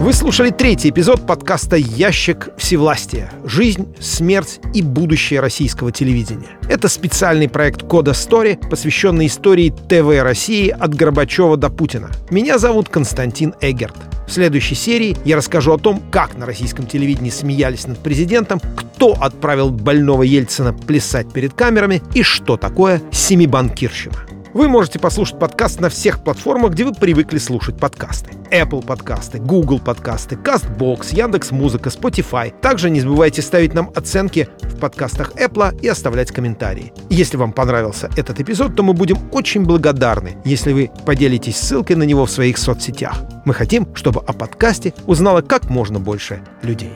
Вы 0.00 0.14
слушали 0.14 0.48
третий 0.48 0.88
эпизод 0.88 1.26
подкаста 1.26 1.76
«Ящик 1.76 2.48
всевластия. 2.56 3.30
Жизнь, 3.44 3.86
смерть 4.00 4.58
и 4.72 4.80
будущее 4.80 5.40
российского 5.40 5.92
телевидения». 5.92 6.48
Это 6.70 6.88
специальный 6.88 7.50
проект 7.50 7.82
«Кода 7.82 8.14
Стори», 8.14 8.58
посвященный 8.70 9.26
истории 9.26 9.68
ТВ 9.68 10.22
России 10.22 10.70
от 10.70 10.94
Горбачева 10.94 11.58
до 11.58 11.68
Путина. 11.68 12.08
Меня 12.30 12.56
зовут 12.56 12.88
Константин 12.88 13.52
Эгерт. 13.60 13.94
В 14.26 14.32
следующей 14.32 14.74
серии 14.74 15.18
я 15.26 15.36
расскажу 15.36 15.74
о 15.74 15.78
том, 15.78 16.02
как 16.10 16.34
на 16.34 16.46
российском 16.46 16.86
телевидении 16.86 17.28
смеялись 17.28 17.86
над 17.86 17.98
президентом, 17.98 18.58
кто 18.76 19.12
отправил 19.20 19.68
больного 19.68 20.22
Ельцина 20.22 20.72
плясать 20.72 21.30
перед 21.30 21.52
камерами 21.52 22.00
и 22.14 22.22
что 22.22 22.56
такое 22.56 23.02
семибанкирщина. 23.12 24.29
Вы 24.52 24.66
можете 24.66 24.98
послушать 24.98 25.38
подкаст 25.38 25.80
на 25.80 25.88
всех 25.88 26.24
платформах, 26.24 26.72
где 26.72 26.84
вы 26.84 26.92
привыкли 26.92 27.38
слушать 27.38 27.76
подкасты. 27.76 28.32
Apple 28.50 28.84
подкасты, 28.84 29.38
Google 29.38 29.78
подкасты, 29.78 30.34
CastBox, 30.34 31.14
Яндекс.Музыка, 31.14 31.88
Spotify. 31.88 32.52
Также 32.60 32.90
не 32.90 33.00
забывайте 33.00 33.42
ставить 33.42 33.74
нам 33.74 33.92
оценки 33.94 34.48
в 34.62 34.80
подкастах 34.80 35.36
Apple 35.36 35.80
и 35.80 35.86
оставлять 35.86 36.32
комментарии. 36.32 36.92
Если 37.10 37.36
вам 37.36 37.52
понравился 37.52 38.10
этот 38.16 38.40
эпизод, 38.40 38.74
то 38.74 38.82
мы 38.82 38.92
будем 38.92 39.18
очень 39.30 39.64
благодарны, 39.64 40.36
если 40.44 40.72
вы 40.72 40.90
поделитесь 41.06 41.56
ссылкой 41.56 41.94
на 41.94 42.02
него 42.02 42.26
в 42.26 42.30
своих 42.30 42.58
соцсетях. 42.58 43.22
Мы 43.44 43.54
хотим, 43.54 43.94
чтобы 43.94 44.20
о 44.20 44.32
подкасте 44.32 44.94
узнало 45.06 45.42
как 45.42 45.70
можно 45.70 46.00
больше 46.00 46.42
людей. 46.62 46.92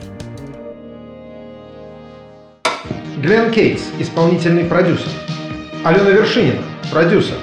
Глен 3.21 3.49
Кейтс, 3.53 3.81
исполнительный 3.97 4.65
продюсер. 4.65 5.24
Алена 5.85 6.09
Вершинина, 6.09 6.63
продюсер. 6.91 7.37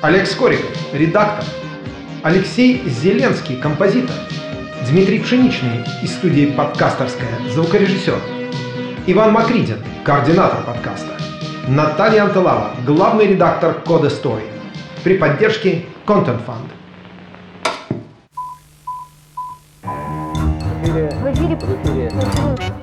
Олег 0.00 0.26
Скориков, 0.26 0.70
редактор. 0.94 1.44
Алексей 2.22 2.82
Зеленский, 2.88 3.56
композитор. 3.56 4.16
Дмитрий 4.88 5.18
Пшеничный 5.18 5.84
из 6.02 6.14
студии 6.14 6.46
«Подкастерская», 6.46 7.28
звукорежиссер. 7.52 8.18
Иван 9.06 9.32
Макридин, 9.32 9.76
координатор 10.06 10.64
подкаста. 10.64 11.18
Наталья 11.68 12.22
Анталава, 12.22 12.70
главный 12.86 13.26
редактор 13.26 13.74
«Кода 13.74 14.08
Story». 14.08 14.48
При 15.04 15.18
поддержке 15.18 15.84
Content 16.06 16.40
Fund. 16.46 16.70
В 19.82 20.82
эфире. 20.82 21.10
В 21.10 21.30
эфире. 21.30 21.56
В 21.56 22.56
эфире. 22.56 22.75